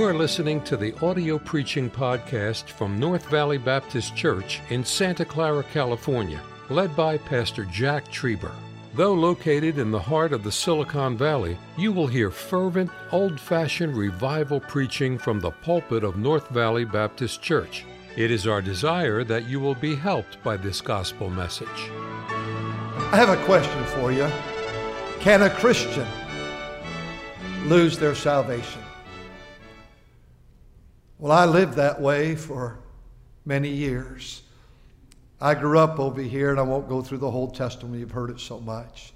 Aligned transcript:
You 0.00 0.06
are 0.06 0.14
listening 0.14 0.62
to 0.62 0.78
the 0.78 0.98
audio 1.04 1.38
preaching 1.38 1.90
podcast 1.90 2.70
from 2.70 2.98
North 2.98 3.26
Valley 3.26 3.58
Baptist 3.58 4.16
Church 4.16 4.62
in 4.70 4.82
Santa 4.82 5.26
Clara, 5.26 5.62
California, 5.62 6.40
led 6.70 6.96
by 6.96 7.18
Pastor 7.18 7.66
Jack 7.66 8.10
Trieber. 8.10 8.54
Though 8.94 9.12
located 9.12 9.76
in 9.76 9.90
the 9.90 10.00
heart 10.00 10.32
of 10.32 10.42
the 10.42 10.50
Silicon 10.50 11.18
Valley, 11.18 11.58
you 11.76 11.92
will 11.92 12.06
hear 12.06 12.30
fervent, 12.30 12.90
old 13.12 13.38
fashioned 13.38 13.94
revival 13.94 14.58
preaching 14.58 15.18
from 15.18 15.38
the 15.38 15.50
pulpit 15.50 16.02
of 16.02 16.16
North 16.16 16.48
Valley 16.48 16.86
Baptist 16.86 17.42
Church. 17.42 17.84
It 18.16 18.30
is 18.30 18.46
our 18.46 18.62
desire 18.62 19.22
that 19.24 19.50
you 19.50 19.60
will 19.60 19.74
be 19.74 19.94
helped 19.94 20.42
by 20.42 20.56
this 20.56 20.80
gospel 20.80 21.28
message. 21.28 21.90
I 22.30 23.16
have 23.16 23.28
a 23.28 23.44
question 23.44 23.84
for 23.84 24.12
you. 24.12 24.30
Can 25.20 25.42
a 25.42 25.50
Christian 25.50 26.08
lose 27.66 27.98
their 27.98 28.14
salvation? 28.14 28.80
Well, 31.20 31.32
I 31.32 31.44
lived 31.44 31.74
that 31.74 32.00
way 32.00 32.34
for 32.34 32.78
many 33.44 33.68
years. 33.68 34.40
I 35.38 35.54
grew 35.54 35.78
up 35.78 36.00
over 36.00 36.22
here, 36.22 36.50
and 36.50 36.58
I 36.58 36.62
won't 36.62 36.88
go 36.88 37.02
through 37.02 37.18
the 37.18 37.30
whole 37.30 37.50
testimony, 37.50 37.98
you've 37.98 38.10
heard 38.10 38.30
it 38.30 38.40
so 38.40 38.58
much. 38.58 39.12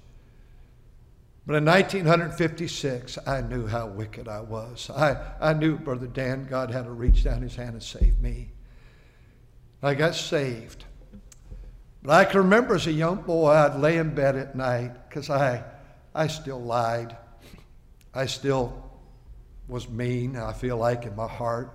But 1.47 1.55
in 1.55 1.65
1956, 1.65 3.17
I 3.25 3.41
knew 3.41 3.65
how 3.65 3.87
wicked 3.87 4.27
I 4.27 4.41
was. 4.41 4.91
I, 4.91 5.17
I 5.41 5.53
knew, 5.53 5.79
Brother 5.79 6.05
Dan, 6.05 6.45
God 6.47 6.69
had 6.69 6.85
to 6.85 6.91
reach 6.91 7.23
down 7.23 7.41
his 7.41 7.55
hand 7.55 7.73
and 7.73 7.81
save 7.81 8.19
me. 8.19 8.51
I 9.81 9.95
got 9.95 10.13
saved. 10.13 10.85
But 12.03 12.11
I 12.11 12.25
can 12.25 12.37
remember 12.37 12.75
as 12.75 12.85
a 12.85 12.91
young 12.91 13.23
boy, 13.23 13.49
I'd 13.49 13.79
lay 13.79 13.97
in 13.97 14.13
bed 14.13 14.35
at 14.35 14.55
night 14.55 15.09
because 15.09 15.31
I, 15.31 15.63
I 16.13 16.27
still 16.27 16.61
lied. 16.61 17.17
I 18.13 18.27
still 18.27 18.91
was 19.67 19.89
mean, 19.89 20.37
I 20.37 20.53
feel 20.53 20.77
like, 20.77 21.07
in 21.07 21.15
my 21.15 21.27
heart. 21.27 21.71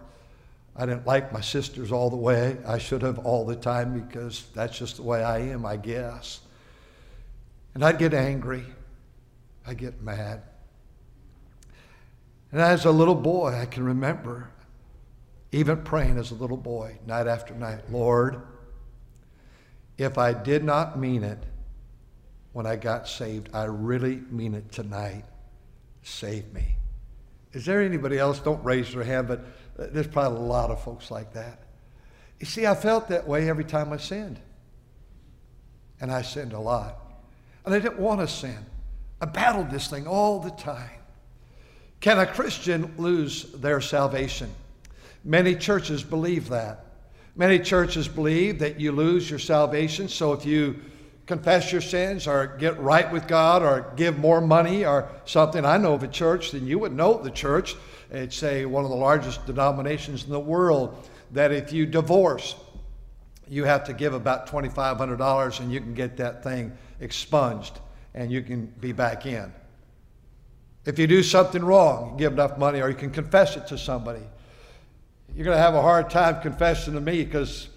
I 0.81 0.87
didn't 0.87 1.07
like 1.07 1.31
my 1.31 1.43
sisters 1.43 1.93
all 1.93 2.09
the 2.09 2.17
way. 2.17 2.57
I 2.67 2.79
should 2.79 3.03
have 3.03 3.19
all 3.19 3.45
the 3.45 3.55
time 3.55 4.01
because 4.01 4.47
that's 4.55 4.79
just 4.79 4.97
the 4.97 5.03
way 5.03 5.23
I 5.23 5.41
am, 5.41 5.67
I 5.67 5.77
guess. 5.77 6.41
And 7.75 7.85
I'd 7.85 7.99
get 7.99 8.15
angry. 8.15 8.65
I'd 9.67 9.77
get 9.77 10.01
mad. 10.01 10.41
And 12.51 12.63
as 12.63 12.87
a 12.87 12.91
little 12.91 13.15
boy, 13.15 13.53
I 13.53 13.67
can 13.67 13.85
remember 13.85 14.49
even 15.53 15.83
praying 15.83 16.17
as 16.17 16.31
a 16.31 16.35
little 16.35 16.57
boy, 16.57 16.99
night 17.07 17.27
after 17.27 17.55
night 17.55 17.93
Lord, 17.93 18.41
if 19.99 20.17
I 20.17 20.33
did 20.33 20.65
not 20.65 20.99
mean 20.99 21.25
it 21.25 21.45
when 22.55 22.65
I 22.65 22.77
got 22.77 23.07
saved, 23.07 23.51
I 23.53 23.65
really 23.65 24.23
mean 24.31 24.55
it 24.55 24.73
tonight. 24.73 25.27
Save 26.03 26.55
me. 26.55 26.77
Is 27.53 27.67
there 27.67 27.83
anybody 27.83 28.19
else? 28.19 28.39
Don't 28.39 28.65
raise 28.65 28.95
your 28.95 29.05
hand, 29.05 29.29
but 29.29 29.45
there's 29.77 30.07
probably 30.07 30.39
a 30.39 30.43
lot 30.43 30.71
of 30.71 30.83
folks 30.83 31.11
like 31.11 31.33
that. 31.35 31.61
You 32.39 32.47
see, 32.47 32.67
I 32.67 32.75
felt 32.75 33.09
that 33.09 33.29
way 33.29 33.49
every 33.49 33.65
time 33.65 33.93
I 33.93 33.99
sinned. 33.99 34.41
And 36.01 36.11
I 36.11 36.23
sinned 36.23 36.53
a 36.53 36.59
lot. 36.59 36.99
And 37.65 37.75
I 37.75 37.79
didn't 37.79 37.99
want 37.99 38.21
to 38.21 38.29
sin. 38.29 38.59
I 39.21 39.27
battled 39.27 39.71
this 39.71 39.89
thing 39.89 40.07
all 40.07 40.41
the 40.41 40.51
time. 40.51 41.01
Can 42.01 42.19
a 42.19 42.27
Christian 42.27 42.95
lose 42.97 43.53
their 43.53 43.83
salvation? 43.83 44.51
Many 45.23 45.55
churches 45.55 46.03
believe 46.03 46.49
that. 46.49 46.87
Many 47.37 47.59
churches 47.59 48.09
believe 48.09 48.59
that 48.61 48.81
you 48.81 48.93
lose 48.93 49.29
your 49.29 49.39
salvation. 49.39 50.09
So 50.09 50.33
if 50.33 50.47
you 50.47 50.81
confess 51.31 51.73
your 51.73 51.81
sins 51.81 52.27
or 52.27 52.47
get 52.59 52.79
right 52.81 53.11
with 53.11 53.27
God 53.27 53.63
or 53.63 53.93
give 53.97 54.19
more 54.19 54.41
money 54.41 54.85
or 54.85 55.09
something, 55.25 55.65
I 55.65 55.77
know 55.77 55.95
of 55.95 56.03
a 56.03 56.09
church, 56.09 56.51
then 56.51 56.67
you 56.67 56.79
would 56.79 56.93
know 56.93 57.23
the 57.23 57.31
church 57.31 57.77
it's 58.11 58.43
a, 58.43 58.67
one 58.67 58.85
of 58.85 58.91
the 58.91 58.97
largest 58.97 59.47
denominations 59.47 60.25
in 60.25 60.31
the 60.31 60.41
world, 60.41 61.09
that 61.33 61.53
if 61.53 61.73
you 61.73 61.87
divorce, 61.87 62.57
you 63.49 63.65
have 63.65 63.85
to 63.85 63.93
give 63.93 64.15
about 64.15 64.49
$2,500 64.49 65.61
and 65.61 65.73
you 65.73 65.81
can 65.81 65.95
get 65.95 66.17
that 66.17 66.43
thing 66.43 66.73
expunged 66.99 67.79
and 68.15 68.31
you 68.33 68.43
can 68.43 68.67
be 68.67 68.93
back 68.93 69.27
in. 69.27 69.53
If 70.85 70.99
you 70.99 71.07
do 71.07 71.23
something 71.23 71.63
wrong, 71.63 72.17
give 72.17 72.33
enough 72.33 72.59
money 72.59 72.81
or 72.81 72.89
you 72.89 72.97
can 72.97 73.11
confess 73.11 73.57
it 73.57 73.69
to 73.69 73.79
somebody. 73.79 74.23
You're 75.35 75.45
going 75.45 75.57
to 75.57 75.63
have 75.63 75.75
a 75.75 75.83
hard 75.83 76.11
time 76.11 76.41
confessing 76.43 76.95
to 76.95 77.01
me 77.01 77.25
because 77.25 77.69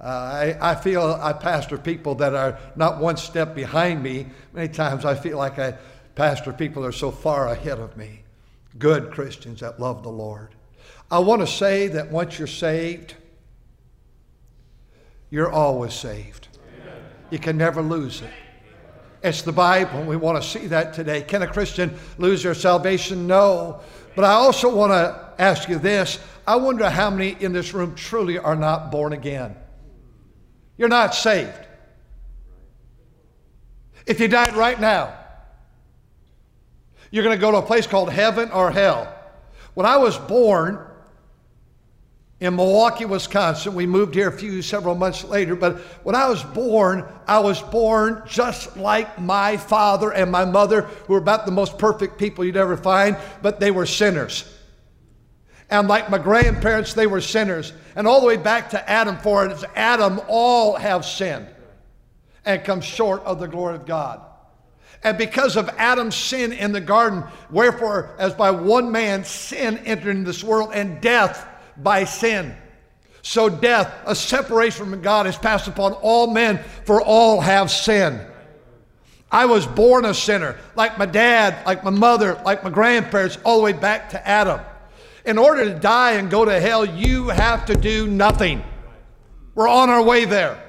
uh, 0.00 0.04
I, 0.04 0.56
I 0.60 0.74
feel 0.74 1.18
I 1.22 1.32
pastor 1.32 1.78
people 1.78 2.14
that 2.16 2.34
are 2.34 2.58
not 2.76 2.98
one 2.98 3.16
step 3.16 3.54
behind 3.54 4.02
me. 4.02 4.26
Many 4.52 4.68
times 4.68 5.04
I 5.04 5.14
feel 5.14 5.38
like 5.38 5.58
I 5.58 5.78
pastor 6.14 6.52
people 6.52 6.82
that 6.82 6.88
are 6.88 6.92
so 6.92 7.10
far 7.10 7.48
ahead 7.48 7.78
of 7.78 7.96
me 7.96 8.24
good 8.78 9.10
Christians 9.10 9.60
that 9.60 9.78
love 9.80 10.02
the 10.02 10.10
Lord. 10.10 10.48
I 11.10 11.18
want 11.20 11.42
to 11.42 11.46
say 11.46 11.88
that 11.88 12.10
once 12.10 12.38
you're 12.38 12.48
saved, 12.48 13.14
you're 15.30 15.50
always 15.50 15.94
saved. 15.94 16.48
You 17.30 17.38
can 17.38 17.56
never 17.56 17.82
lose 17.82 18.20
it. 18.20 18.30
It's 19.22 19.42
the 19.42 19.52
Bible, 19.52 20.00
and 20.00 20.08
we 20.08 20.16
want 20.16 20.42
to 20.42 20.48
see 20.48 20.66
that 20.66 20.92
today. 20.92 21.22
Can 21.22 21.42
a 21.42 21.46
Christian 21.46 21.96
lose 22.18 22.42
their 22.42 22.54
salvation? 22.54 23.26
No. 23.26 23.80
But 24.14 24.24
I 24.24 24.32
also 24.32 24.74
want 24.74 24.92
to 24.92 25.42
ask 25.42 25.68
you 25.68 25.78
this 25.78 26.18
I 26.46 26.56
wonder 26.56 26.90
how 26.90 27.10
many 27.10 27.36
in 27.40 27.52
this 27.52 27.72
room 27.72 27.94
truly 27.94 28.38
are 28.38 28.56
not 28.56 28.90
born 28.90 29.12
again. 29.12 29.56
You're 30.76 30.88
not 30.88 31.14
saved. 31.14 31.58
If 34.06 34.20
you 34.20 34.28
died 34.28 34.54
right 34.54 34.78
now, 34.78 35.14
you're 37.10 37.24
going 37.24 37.36
to 37.36 37.40
go 37.40 37.52
to 37.52 37.58
a 37.58 37.62
place 37.62 37.86
called 37.86 38.10
heaven 38.10 38.50
or 38.50 38.70
hell. 38.70 39.12
When 39.74 39.86
I 39.86 39.96
was 39.96 40.18
born 40.18 40.84
in 42.40 42.56
Milwaukee, 42.56 43.04
Wisconsin, 43.04 43.74
we 43.74 43.86
moved 43.86 44.14
here 44.14 44.28
a 44.28 44.32
few 44.32 44.60
several 44.62 44.94
months 44.94 45.24
later, 45.24 45.54
but 45.56 45.78
when 46.02 46.14
I 46.14 46.28
was 46.28 46.42
born, 46.42 47.06
I 47.26 47.38
was 47.38 47.62
born 47.62 48.22
just 48.26 48.76
like 48.76 49.18
my 49.20 49.56
father 49.56 50.12
and 50.12 50.30
my 50.30 50.44
mother, 50.44 50.82
who 50.82 51.14
were 51.14 51.18
about 51.18 51.46
the 51.46 51.52
most 51.52 51.78
perfect 51.78 52.18
people 52.18 52.44
you'd 52.44 52.56
ever 52.56 52.76
find, 52.76 53.16
but 53.40 53.60
they 53.60 53.70
were 53.70 53.86
sinners. 53.86 54.44
And 55.70 55.88
like 55.88 56.10
my 56.10 56.18
grandparents, 56.18 56.94
they 56.94 57.06
were 57.06 57.20
sinners. 57.20 57.72
And 57.96 58.06
all 58.06 58.20
the 58.20 58.26
way 58.26 58.36
back 58.36 58.70
to 58.70 58.90
Adam, 58.90 59.16
for 59.18 59.46
it 59.46 59.52
is 59.52 59.64
Adam, 59.74 60.20
all 60.28 60.76
have 60.76 61.04
sinned 61.04 61.46
and 62.44 62.62
come 62.64 62.80
short 62.80 63.22
of 63.24 63.40
the 63.40 63.48
glory 63.48 63.74
of 63.74 63.86
God. 63.86 64.20
And 65.02 65.18
because 65.18 65.56
of 65.56 65.68
Adam's 65.76 66.14
sin 66.14 66.52
in 66.52 66.72
the 66.72 66.80
garden, 66.80 67.24
wherefore, 67.50 68.14
as 68.18 68.32
by 68.32 68.50
one 68.50 68.90
man 68.90 69.24
sin 69.24 69.78
entered 69.78 70.10
into 70.16 70.24
this 70.24 70.42
world, 70.42 70.70
and 70.72 71.00
death 71.00 71.46
by 71.76 72.04
sin. 72.04 72.54
So 73.20 73.48
death, 73.48 73.92
a 74.06 74.14
separation 74.14 74.90
from 74.90 75.02
God, 75.02 75.26
is 75.26 75.36
passed 75.36 75.68
upon 75.68 75.92
all 75.94 76.26
men, 76.26 76.58
for 76.84 77.02
all 77.02 77.40
have 77.40 77.70
sinned. 77.70 78.20
I 79.30 79.46
was 79.46 79.66
born 79.66 80.04
a 80.04 80.14
sinner, 80.14 80.56
like 80.76 80.96
my 80.98 81.06
dad, 81.06 81.66
like 81.66 81.84
my 81.84 81.90
mother, 81.90 82.40
like 82.44 82.62
my 82.64 82.70
grandparents, 82.70 83.36
all 83.44 83.58
the 83.58 83.64
way 83.64 83.72
back 83.72 84.10
to 84.10 84.28
Adam. 84.28 84.60
In 85.24 85.38
order 85.38 85.64
to 85.64 85.78
die 85.78 86.12
and 86.12 86.30
go 86.30 86.44
to 86.44 86.60
hell, 86.60 86.84
you 86.84 87.28
have 87.28 87.66
to 87.66 87.74
do 87.74 88.06
nothing. 88.06 88.62
We're 89.54 89.68
on 89.68 89.88
our 89.88 90.02
way 90.02 90.24
there. 90.24 90.60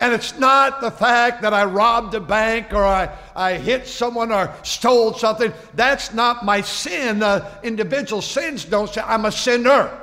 And 0.00 0.14
it's 0.14 0.38
not 0.38 0.80
the 0.80 0.90
fact 0.90 1.42
that 1.42 1.52
I 1.52 1.66
robbed 1.66 2.14
a 2.14 2.20
bank 2.20 2.72
or 2.72 2.82
I, 2.82 3.14
I 3.36 3.58
hit 3.58 3.86
someone 3.86 4.32
or 4.32 4.54
stole 4.62 5.12
something. 5.12 5.52
That's 5.74 6.14
not 6.14 6.42
my 6.42 6.62
sin. 6.62 7.22
Uh, 7.22 7.60
individual 7.62 8.22
sins 8.22 8.64
don't 8.64 8.88
say 8.88 9.02
I'm 9.02 9.26
a 9.26 9.32
sinner. 9.32 9.96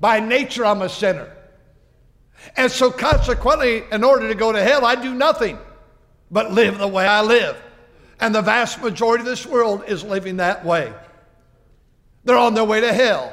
By 0.00 0.20
nature, 0.20 0.64
I'm 0.64 0.80
a 0.80 0.88
sinner. 0.88 1.30
And 2.56 2.72
so, 2.72 2.90
consequently, 2.90 3.84
in 3.92 4.02
order 4.02 4.28
to 4.28 4.34
go 4.34 4.50
to 4.50 4.62
hell, 4.62 4.84
I 4.84 4.94
do 4.94 5.14
nothing 5.14 5.58
but 6.30 6.50
live 6.50 6.78
the 6.78 6.88
way 6.88 7.06
I 7.06 7.20
live. 7.20 7.56
And 8.18 8.34
the 8.34 8.42
vast 8.42 8.80
majority 8.82 9.22
of 9.22 9.26
this 9.26 9.46
world 9.46 9.84
is 9.86 10.02
living 10.02 10.38
that 10.38 10.64
way. 10.64 10.92
They're 12.24 12.36
on 12.36 12.54
their 12.54 12.64
way 12.64 12.80
to 12.80 12.92
hell. 12.92 13.32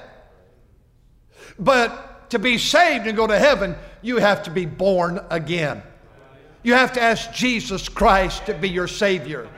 But 1.58 2.30
to 2.32 2.40
be 2.40 2.58
saved 2.58 3.08
and 3.08 3.16
go 3.16 3.28
to 3.28 3.38
heaven, 3.38 3.76
you 4.02 4.18
have 4.18 4.44
to 4.44 4.52
be 4.52 4.66
born 4.66 5.20
again. 5.30 5.84
You 6.64 6.74
have 6.74 6.94
to 6.94 7.02
ask 7.02 7.32
Jesus 7.34 7.88
Christ 7.88 8.46
to 8.46 8.54
be 8.54 8.70
your 8.70 8.88
Savior. 8.88 9.50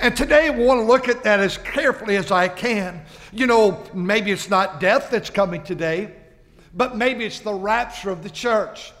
And 0.00 0.16
today 0.16 0.50
we 0.50 0.64
want 0.64 0.80
to 0.80 0.84
look 0.84 1.08
at 1.08 1.22
that 1.24 1.40
as 1.40 1.58
carefully 1.58 2.16
as 2.16 2.30
I 2.30 2.48
can. 2.48 3.04
You 3.32 3.46
know, 3.46 3.82
maybe 3.94 4.30
it's 4.30 4.50
not 4.50 4.80
death 4.80 5.08
that's 5.10 5.30
coming 5.30 5.62
today, 5.62 6.12
but 6.74 6.96
maybe 6.96 7.24
it's 7.24 7.40
the 7.40 7.54
rapture 7.54 8.10
of 8.10 8.22
the 8.22 8.30
church. 8.30 8.92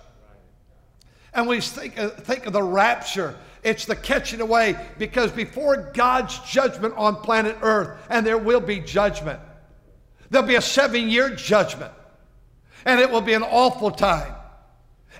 And 1.32 1.48
we 1.48 1.60
think, 1.60 1.98
uh, 1.98 2.10
think 2.10 2.46
of 2.46 2.52
the 2.52 2.62
rapture, 2.62 3.36
it's 3.64 3.86
the 3.86 3.96
catching 3.96 4.40
away 4.40 4.76
because 4.98 5.32
before 5.32 5.90
God's 5.94 6.38
judgment 6.40 6.94
on 6.96 7.16
planet 7.16 7.56
Earth, 7.60 7.98
and 8.08 8.24
there 8.24 8.38
will 8.38 8.60
be 8.60 8.78
judgment, 8.78 9.40
there'll 10.30 10.46
be 10.46 10.56
a 10.56 10.62
seven 10.62 11.08
year 11.08 11.30
judgment, 11.30 11.92
and 12.84 13.00
it 13.00 13.10
will 13.10 13.20
be 13.20 13.34
an 13.34 13.42
awful 13.42 13.90
time. 13.90 14.34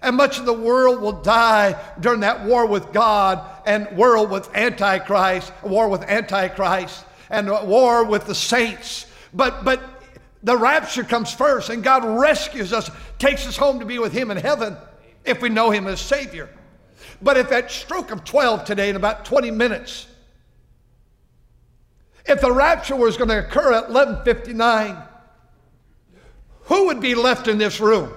And 0.02 0.16
much 0.16 0.38
of 0.38 0.44
the 0.44 0.52
world 0.52 1.00
will 1.00 1.22
die 1.22 1.80
during 2.00 2.20
that 2.20 2.44
war 2.44 2.66
with 2.66 2.92
God 2.92 3.40
and 3.64 3.96
world 3.96 4.30
with 4.30 4.54
Antichrist, 4.54 5.52
war 5.62 5.88
with 5.88 6.02
Antichrist, 6.02 7.06
and 7.30 7.48
war 7.48 8.04
with 8.04 8.26
the 8.26 8.34
saints. 8.34 9.06
But, 9.32 9.64
but 9.64 9.80
The 10.44 10.56
rapture 10.58 11.04
comes 11.04 11.32
first, 11.32 11.70
and 11.70 11.82
God 11.82 12.04
rescues 12.04 12.74
us, 12.74 12.90
takes 13.18 13.46
us 13.46 13.56
home 13.56 13.80
to 13.80 13.86
be 13.86 13.98
with 13.98 14.12
Him 14.12 14.30
in 14.30 14.36
heaven 14.36 14.76
if 15.24 15.40
we 15.40 15.48
know 15.48 15.70
Him 15.70 15.86
as 15.86 16.02
Savior. 16.02 16.50
But 17.22 17.38
if 17.38 17.50
at 17.50 17.70
stroke 17.70 18.10
of 18.10 18.24
12 18.24 18.66
today, 18.66 18.90
in 18.90 18.96
about 18.96 19.24
20 19.24 19.50
minutes, 19.50 20.06
if 22.26 22.40
the 22.40 22.52
rapture 22.52 22.96
was 22.96 23.16
going 23.16 23.30
to 23.30 23.38
occur 23.38 23.72
at 23.72 23.88
11:59, 23.88 25.02
who 26.62 26.86
would 26.86 27.00
be 27.00 27.14
left 27.14 27.48
in 27.48 27.58
this 27.58 27.80
room? 27.80 28.12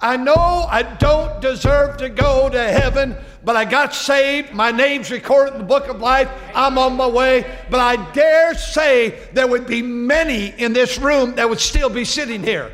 I 0.00 0.16
know 0.16 0.34
I 0.34 0.82
don't 0.82 1.42
deserve 1.42 1.98
to 1.98 2.08
go 2.08 2.48
to 2.48 2.62
heaven, 2.62 3.16
but 3.44 3.54
I 3.56 3.66
got 3.66 3.94
saved. 3.94 4.52
My 4.52 4.70
name's 4.70 5.10
recorded 5.10 5.54
in 5.54 5.58
the 5.58 5.66
book 5.66 5.88
of 5.88 6.00
life. 6.00 6.30
I'm 6.54 6.78
on 6.78 6.96
my 6.96 7.06
way. 7.06 7.44
But 7.68 7.80
I 7.80 7.96
dare 8.12 8.54
say 8.54 9.28
there 9.34 9.46
would 9.46 9.66
be 9.66 9.82
many 9.82 10.54
in 10.58 10.72
this 10.72 10.96
room 10.96 11.34
that 11.34 11.48
would 11.48 11.60
still 11.60 11.90
be 11.90 12.06
sitting 12.06 12.42
here. 12.42 12.72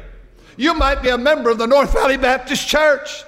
You 0.56 0.74
might 0.74 1.02
be 1.02 1.08
a 1.08 1.18
member 1.18 1.50
of 1.50 1.58
the 1.58 1.66
North 1.66 1.92
Valley 1.92 2.16
Baptist 2.16 2.68
Church. 2.68 3.24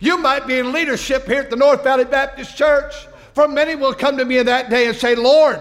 You 0.00 0.18
might 0.18 0.46
be 0.46 0.58
in 0.58 0.72
leadership 0.72 1.26
here 1.26 1.40
at 1.40 1.50
the 1.50 1.56
North 1.56 1.82
Valley 1.82 2.04
Baptist 2.04 2.56
Church. 2.58 2.94
For 3.34 3.48
many 3.48 3.74
will 3.74 3.94
come 3.94 4.18
to 4.18 4.24
me 4.24 4.36
in 4.38 4.46
that 4.46 4.68
day 4.68 4.86
and 4.86 4.96
say, 4.96 5.14
Lord, 5.14 5.60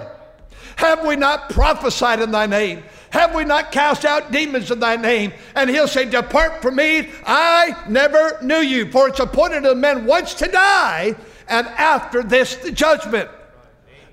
have 0.80 1.06
we 1.06 1.18
not 1.18 1.50
prophesied 1.50 2.22
in 2.22 2.32
thy 2.32 2.46
name? 2.46 2.86
Have 3.10 3.36
we 3.36 3.44
not 3.44 3.74
cast 3.74 4.06
out 4.06 4.32
demons 4.32 4.72
in 4.72 4.80
thy 4.80 4.96
name? 4.96 5.34
And 5.54 5.70
he'll 5.70 5.90
say, 5.90 6.06
Depart 6.06 6.62
from 6.62 6.78
me, 6.78 7.10
I 7.26 7.76
never 7.90 8.40
knew 8.42 8.62
you. 8.62 8.90
For 8.90 9.10
it's 9.10 9.20
appointed 9.20 9.64
to 9.64 9.76
men 9.76 10.06
once 10.06 10.34
to 10.36 10.48
die, 10.48 11.16
and 11.50 11.68
after 11.68 12.24
this, 12.24 12.56
the 12.56 12.72
judgment. 12.72 13.30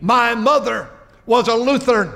My 0.00 0.34
mother 0.34 0.90
was 1.24 1.46
a 1.46 1.54
Lutheran. 1.54 2.10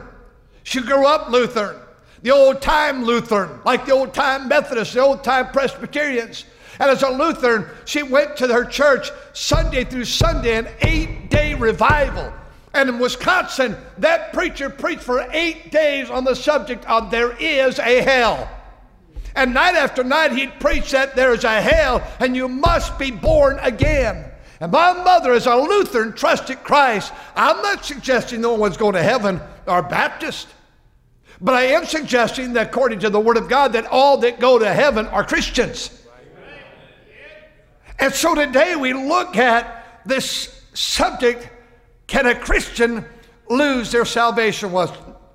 She 0.64 0.80
grew 0.80 1.06
up 1.06 1.30
Lutheran, 1.30 1.76
the 2.22 2.32
old 2.32 2.60
time 2.60 3.04
Lutheran, 3.04 3.60
like 3.64 3.86
the 3.86 3.92
old 3.92 4.12
time 4.12 4.48
Methodists, 4.48 4.94
the 4.94 5.00
old 5.00 5.22
time 5.22 5.52
Presbyterians. 5.52 6.44
And 6.80 6.90
as 6.90 7.04
a 7.04 7.08
Lutheran, 7.08 7.66
she 7.84 8.02
went 8.02 8.36
to 8.38 8.48
her 8.48 8.64
church 8.64 9.12
Sunday 9.32 9.84
through 9.84 10.06
Sunday, 10.06 10.56
an 10.56 10.66
eight 10.80 11.30
day 11.30 11.54
revival. 11.54 12.32
And 12.72 12.88
in 12.88 12.98
Wisconsin, 12.98 13.76
that 13.98 14.32
preacher 14.32 14.70
preached 14.70 15.02
for 15.02 15.26
eight 15.32 15.72
days 15.72 16.08
on 16.08 16.24
the 16.24 16.36
subject 16.36 16.84
of 16.86 17.10
there 17.10 17.32
is 17.32 17.78
a 17.78 18.02
hell. 18.02 18.48
And 19.34 19.54
night 19.54 19.74
after 19.74 20.04
night, 20.04 20.32
he'd 20.32 20.58
preach 20.60 20.90
that 20.92 21.16
there 21.16 21.32
is 21.32 21.44
a 21.44 21.60
hell 21.60 22.02
and 22.20 22.36
you 22.36 22.48
must 22.48 22.98
be 22.98 23.10
born 23.10 23.58
again. 23.60 24.30
And 24.60 24.70
my 24.70 24.92
mother, 24.92 25.32
as 25.32 25.46
a 25.46 25.56
Lutheran, 25.56 26.12
trusted 26.12 26.62
Christ. 26.62 27.12
I'm 27.34 27.62
not 27.62 27.84
suggesting 27.84 28.40
no 28.40 28.54
one's 28.54 28.76
going 28.76 28.94
to 28.94 29.02
heaven 29.02 29.40
or 29.66 29.82
Baptist. 29.82 30.48
But 31.40 31.54
I 31.54 31.62
am 31.68 31.86
suggesting 31.86 32.52
that 32.52 32.68
according 32.68 33.00
to 33.00 33.10
the 33.10 33.18
Word 33.18 33.38
of 33.38 33.48
God, 33.48 33.72
that 33.72 33.86
all 33.86 34.18
that 34.18 34.38
go 34.38 34.58
to 34.58 34.72
heaven 34.72 35.06
are 35.06 35.24
Christians. 35.24 35.96
And 37.98 38.12
so 38.12 38.34
today 38.34 38.76
we 38.76 38.92
look 38.92 39.36
at 39.36 40.02
this 40.04 40.62
subject 40.74 41.48
can 42.10 42.26
a 42.26 42.34
Christian 42.34 43.04
lose 43.48 43.92
their 43.92 44.04
salvation? 44.04 44.72
Was, 44.72 44.90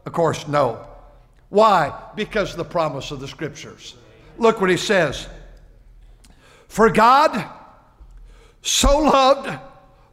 of 0.06 0.12
course, 0.12 0.46
no. 0.46 0.86
Why? 1.48 1.98
Because 2.18 2.52
of 2.52 2.58
the 2.58 2.66
promise 2.66 3.12
of 3.12 3.22
the 3.22 3.30
scriptures. 3.30 3.96
Look 4.38 4.60
what 4.60 4.70
he 4.70 4.76
says. 4.76 5.30
For 6.68 6.90
God 6.90 7.50
so 8.62 9.00
loved 9.00 9.58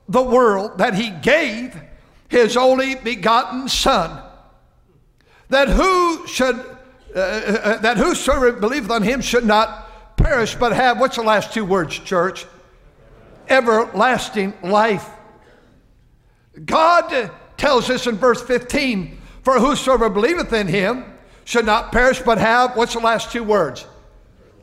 the 0.09 0.23
world 0.23 0.79
that 0.79 0.95
he 0.95 1.11
gave 1.11 1.75
his 2.29 2.57
only 2.57 2.95
begotten 2.95 3.69
Son, 3.69 4.23
that 5.49 5.69
who 5.69 6.29
should 6.29 6.55
uh, 7.15 7.19
uh, 7.19 7.61
uh 7.65 7.77
that 7.79 7.97
whosoever 7.97 8.53
believeth 8.53 8.91
on 8.91 9.03
him 9.03 9.21
should 9.21 9.45
not 9.45 10.17
perish 10.17 10.55
but 10.55 10.73
have 10.73 11.01
what's 11.01 11.17
the 11.17 11.23
last 11.23 11.53
two 11.53 11.65
words, 11.65 11.99
church? 11.99 12.47
Everlasting 13.49 14.55
life. 14.63 15.11
God 16.65 17.31
tells 17.57 17.89
us 17.91 18.07
in 18.07 18.17
verse 18.17 18.43
15, 18.43 19.19
For 19.43 19.59
whosoever 19.59 20.09
believeth 20.09 20.53
in 20.53 20.67
him 20.67 21.05
should 21.45 21.67
not 21.67 21.93
perish 21.93 22.21
but 22.21 22.39
have, 22.39 22.77
what's 22.77 22.95
the 22.95 23.01
last 23.01 23.33
two 23.33 23.43
words? 23.43 23.87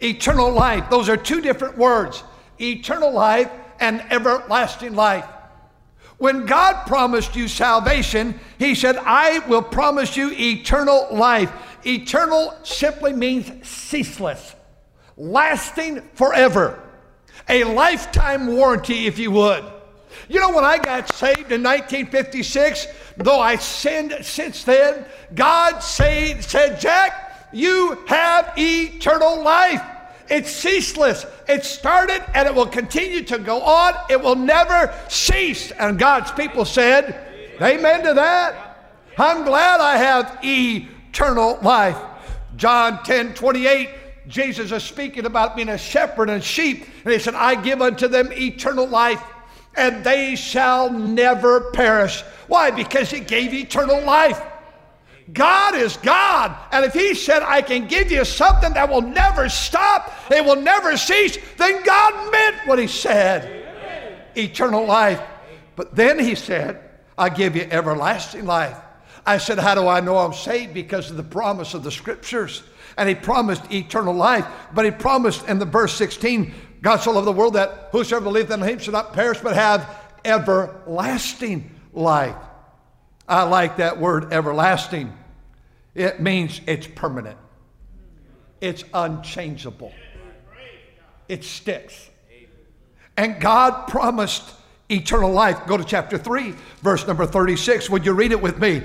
Eternal 0.01 0.51
life. 0.51 0.89
Those 0.89 1.09
are 1.09 1.17
two 1.17 1.41
different 1.41 1.77
words 1.77 2.23
eternal 2.61 3.11
life 3.11 3.49
and 3.79 4.01
everlasting 4.09 4.93
life. 4.93 5.25
When 6.17 6.45
God 6.45 6.85
promised 6.85 7.35
you 7.35 7.47
salvation, 7.47 8.37
He 8.57 8.75
said, 8.75 8.97
I 8.97 9.39
will 9.47 9.61
promise 9.61 10.17
you 10.17 10.31
eternal 10.33 11.07
life. 11.11 11.51
Eternal 11.85 12.53
simply 12.63 13.13
means 13.13 13.49
ceaseless, 13.67 14.53
lasting 15.15 16.01
forever. 16.13 16.83
A 17.47 17.63
lifetime 17.63 18.47
warranty, 18.47 19.07
if 19.07 19.17
you 19.17 19.31
would. 19.31 19.63
You 20.29 20.39
know, 20.39 20.51
when 20.51 20.63
I 20.63 20.77
got 20.77 21.11
saved 21.11 21.51
in 21.51 21.63
1956, 21.63 22.87
though 23.17 23.39
I 23.39 23.55
sinned 23.55 24.15
since 24.21 24.63
then, 24.63 25.05
God 25.33 25.79
say, 25.79 26.39
said, 26.39 26.79
Jack, 26.79 27.49
you 27.51 27.97
have 28.07 28.53
eternal 28.55 29.41
life. 29.41 29.81
It's 30.29 30.51
ceaseless. 30.51 31.25
It 31.47 31.65
started 31.65 32.23
and 32.35 32.47
it 32.47 32.53
will 32.53 32.67
continue 32.67 33.23
to 33.23 33.39
go 33.39 33.63
on. 33.63 33.95
It 34.07 34.21
will 34.21 34.35
never 34.35 34.93
cease. 35.09 35.71
And 35.71 35.97
God's 35.97 36.31
people 36.31 36.63
said, 36.63 37.25
Amen 37.59 38.03
to 38.03 38.13
that. 38.13 38.77
I'm 39.17 39.43
glad 39.43 39.81
I 39.81 39.97
have 39.97 40.37
eternal 40.43 41.57
life. 41.63 41.97
John 42.55 43.03
10 43.03 43.33
28, 43.33 43.89
Jesus 44.27 44.71
is 44.71 44.83
speaking 44.83 45.25
about 45.25 45.55
being 45.55 45.69
a 45.69 45.77
shepherd 45.77 46.29
and 46.29 46.43
sheep. 46.43 46.85
And 47.03 47.11
he 47.11 47.17
said, 47.17 47.33
I 47.33 47.59
give 47.59 47.81
unto 47.81 48.07
them 48.07 48.31
eternal 48.31 48.87
life 48.87 49.23
and 49.79 50.03
they 50.03 50.35
shall 50.35 50.91
never 50.91 51.71
perish. 51.71 52.21
Why? 52.47 52.69
Because 52.69 53.09
He 53.09 53.21
gave 53.21 53.53
eternal 53.53 54.03
life. 54.03 54.39
God 55.31 55.75
is 55.75 55.95
God. 55.97 56.55
And 56.71 56.83
if 56.83 56.93
He 56.93 57.15
said, 57.15 57.43
I 57.43 57.61
can 57.61 57.87
give 57.87 58.11
you 58.11 58.25
something 58.25 58.73
that 58.73 58.89
will 58.89 59.01
never 59.01 59.47
stop, 59.47 60.13
it 60.29 60.43
will 60.43 60.57
never 60.57 60.97
cease, 60.97 61.37
then 61.57 61.81
God 61.83 62.31
meant 62.31 62.67
what 62.67 62.77
He 62.77 62.87
said 62.87 63.55
eternal 64.35 64.85
life. 64.85 65.21
But 65.75 65.95
then 65.95 66.19
He 66.19 66.35
said, 66.35 66.83
I 67.17 67.29
give 67.29 67.55
you 67.55 67.67
everlasting 67.71 68.45
life. 68.45 68.77
I 69.25 69.37
said, 69.37 69.59
How 69.59 69.75
do 69.75 69.87
I 69.87 70.01
know 70.01 70.17
I'm 70.17 70.33
saved? 70.33 70.73
Because 70.73 71.09
of 71.09 71.17
the 71.17 71.23
promise 71.23 71.73
of 71.73 71.83
the 71.83 71.91
scriptures. 71.91 72.63
And 72.97 73.07
He 73.07 73.15
promised 73.15 73.71
eternal 73.71 74.13
life. 74.13 74.45
But 74.73 74.83
He 74.83 74.91
promised 74.91 75.47
in 75.47 75.57
the 75.57 75.65
verse 75.65 75.93
16, 75.95 76.53
God 76.81 76.97
so 76.97 77.11
loved 77.11 77.27
the 77.27 77.31
world 77.31 77.53
that 77.55 77.89
whosoever 77.91 78.25
believeth 78.25 78.51
in 78.51 78.61
him 78.61 78.79
should 78.79 78.93
not 78.93 79.13
perish 79.13 79.39
but 79.39 79.55
have 79.55 79.97
everlasting 80.23 81.69
life. 81.93 82.35
I 83.27 83.43
like 83.43 83.77
that 83.77 83.99
word 83.99 84.33
everlasting. 84.33 85.13
It 85.93 86.21
means 86.21 86.61
it's 86.65 86.87
permanent, 86.87 87.37
it's 88.61 88.83
unchangeable, 88.93 89.93
it 91.27 91.43
sticks. 91.43 92.09
And 93.17 93.41
God 93.41 93.89
promised 93.89 94.49
eternal 94.89 95.31
life. 95.31 95.67
Go 95.67 95.75
to 95.75 95.83
chapter 95.83 96.17
3, 96.17 96.53
verse 96.81 97.05
number 97.05 97.25
36. 97.25 97.89
Would 97.89 98.05
you 98.05 98.13
read 98.13 98.31
it 98.31 98.41
with 98.41 98.59
me? 98.59 98.81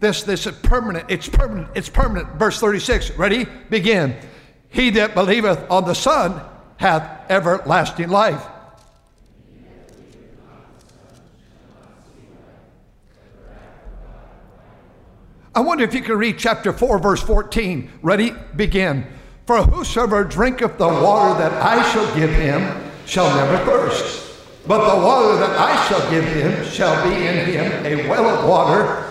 This, 0.00 0.22
this 0.22 0.46
is 0.46 0.54
permanent. 0.56 1.10
It's 1.10 1.28
permanent. 1.28 1.68
It's 1.74 1.90
permanent. 1.90 2.36
Verse 2.36 2.58
36. 2.58 3.10
Ready? 3.12 3.46
Begin. 3.68 4.16
He 4.70 4.88
that 4.90 5.14
believeth 5.14 5.70
on 5.70 5.84
the 5.84 5.94
Son 5.94 6.40
hath 6.76 7.30
everlasting 7.30 8.08
life. 8.08 8.44
I 15.56 15.60
wonder 15.60 15.84
if 15.84 15.94
you 15.94 16.00
could 16.00 16.18
read 16.18 16.36
chapter 16.36 16.72
4, 16.72 16.98
verse 16.98 17.22
14. 17.22 17.88
Ready? 18.02 18.32
Begin. 18.56 19.06
For 19.46 19.62
whosoever 19.62 20.24
drinketh 20.24 20.78
the 20.78 20.88
water 20.88 21.38
that 21.38 21.52
I 21.62 21.88
shall 21.92 22.12
give 22.16 22.30
him 22.30 22.82
shall 23.06 23.32
never 23.36 23.64
thirst. 23.64 24.22
But 24.66 24.78
the 24.78 25.04
water 25.04 25.36
that 25.36 25.56
I 25.56 25.88
shall 25.88 26.10
give 26.10 26.24
him 26.24 26.64
shall 26.66 27.08
be 27.08 27.14
in 27.14 27.46
him 27.46 27.86
a 27.86 28.08
well 28.08 28.26
of 28.26 28.48
water. 28.48 29.10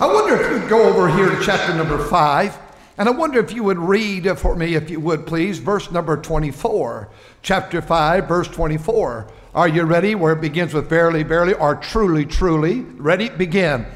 I 0.00 0.06
wonder 0.06 0.36
if 0.36 0.50
you'd 0.50 0.68
go 0.68 0.82
over 0.82 1.08
here 1.08 1.30
to 1.30 1.42
chapter 1.42 1.74
number 1.74 2.04
5. 2.04 2.58
And 2.98 3.08
I 3.08 3.12
wonder 3.12 3.38
if 3.38 3.52
you 3.52 3.62
would 3.62 3.78
read 3.78 4.28
for 4.38 4.56
me, 4.56 4.74
if 4.74 4.90
you 4.90 4.98
would 4.98 5.24
please, 5.24 5.60
verse 5.60 5.90
number 5.92 6.16
24, 6.16 7.08
chapter 7.42 7.80
5, 7.80 8.26
verse 8.26 8.48
24. 8.48 9.28
Are 9.54 9.68
you 9.68 9.84
ready? 9.84 10.16
Where 10.16 10.32
it 10.32 10.40
begins 10.40 10.74
with 10.74 10.88
verily, 10.88 11.22
verily, 11.22 11.54
or 11.54 11.76
truly, 11.76 12.26
truly. 12.26 12.80
Ready? 12.80 13.28
Begin. 13.28 13.86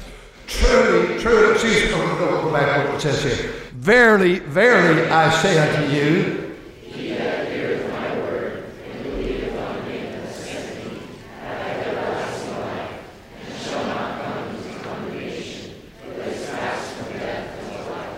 Truly, 0.47 1.19
truly, 1.19 1.53
excuse 1.53 1.83
me, 1.85 1.91
go 1.91 2.51
back 2.51 2.87
what 2.87 2.95
it 2.95 3.01
says 3.01 3.23
here. 3.23 3.51
Verily, 3.73 4.39
verily, 4.39 5.09
I 5.09 5.29
say 5.41 5.57
unto 5.59 5.93
you, 5.93 6.42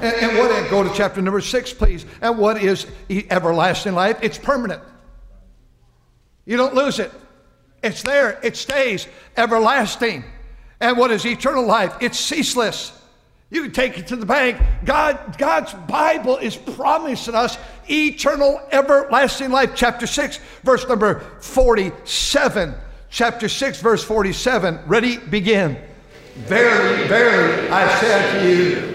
And, 0.05 0.15
and 0.17 0.37
what, 0.37 0.69
go 0.69 0.83
to 0.83 0.93
chapter 0.93 1.19
number 1.19 1.41
six, 1.41 1.73
please. 1.73 2.05
And 2.21 2.37
what 2.37 2.61
is 2.61 2.85
everlasting 3.09 3.93
life? 3.93 4.19
It's 4.21 4.37
permanent. 4.37 4.83
You 6.45 6.57
don't 6.57 6.75
lose 6.75 6.99
it. 6.99 7.11
It's 7.81 8.03
there, 8.03 8.39
it 8.43 8.55
stays 8.55 9.07
everlasting. 9.35 10.23
And 10.79 10.97
what 10.97 11.11
is 11.11 11.25
eternal 11.25 11.65
life? 11.65 11.95
It's 12.01 12.19
ceaseless. 12.19 12.91
You 13.49 13.63
can 13.63 13.71
take 13.71 13.97
it 13.97 14.07
to 14.07 14.15
the 14.15 14.25
bank. 14.25 14.61
God, 14.83 15.37
God's 15.37 15.73
Bible 15.73 16.37
is 16.37 16.55
promising 16.55 17.35
us 17.35 17.57
eternal, 17.89 18.61
everlasting 18.71 19.51
life. 19.51 19.71
Chapter 19.75 20.05
6, 20.05 20.39
verse 20.63 20.87
number 20.87 21.21
47. 21.39 22.73
Chapter 23.09 23.47
6, 23.47 23.81
verse 23.81 24.03
47. 24.03 24.79
Ready? 24.85 25.17
Begin. 25.17 25.77
Verily, 26.35 27.07
verily, 27.07 27.69
I 27.69 27.99
say 27.99 28.39
to 28.39 28.53
you. 28.53 28.94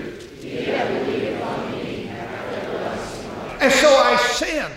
And 3.60 3.72
so 3.72 3.88
I 3.88 4.16
sin, 4.16 4.70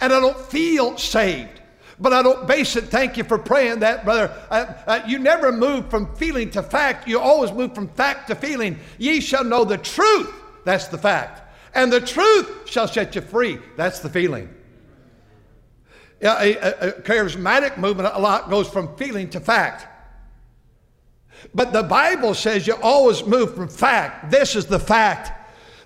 and 0.00 0.12
I 0.12 0.20
don't 0.20 0.38
feel 0.38 0.98
saved. 0.98 1.60
But 2.00 2.12
I 2.12 2.22
don't 2.22 2.48
base 2.48 2.74
it. 2.74 2.84
Thank 2.86 3.16
you 3.16 3.22
for 3.22 3.38
praying 3.38 3.80
that, 3.80 4.04
brother. 4.04 4.34
Uh, 4.50 4.72
uh, 4.86 5.00
you 5.06 5.20
never 5.20 5.52
move 5.52 5.88
from 5.90 6.12
feeling 6.16 6.50
to 6.50 6.62
fact. 6.62 7.06
You 7.06 7.20
always 7.20 7.52
move 7.52 7.74
from 7.74 7.88
fact 7.88 8.26
to 8.28 8.34
feeling. 8.34 8.80
Ye 8.98 9.20
shall 9.20 9.44
know 9.44 9.64
the 9.64 9.78
truth. 9.78 10.32
That's 10.64 10.88
the 10.88 10.98
fact. 10.98 11.42
And 11.72 11.92
the 11.92 12.00
truth 12.00 12.68
shall 12.68 12.88
set 12.88 13.14
you 13.14 13.20
free. 13.20 13.58
That's 13.76 14.00
the 14.00 14.08
feeling. 14.08 14.52
Yeah, 16.20 16.40
a, 16.40 16.56
a, 16.56 16.88
a 16.88 16.92
charismatic 17.02 17.76
movement 17.78 18.10
a 18.12 18.18
lot 18.18 18.50
goes 18.50 18.68
from 18.68 18.96
feeling 18.96 19.30
to 19.30 19.40
fact. 19.40 19.86
But 21.54 21.72
the 21.72 21.82
Bible 21.82 22.34
says 22.34 22.66
you 22.66 22.74
always 22.82 23.24
move 23.24 23.54
from 23.54 23.68
fact. 23.68 24.30
This 24.30 24.56
is 24.56 24.66
the 24.66 24.78
fact 24.78 25.32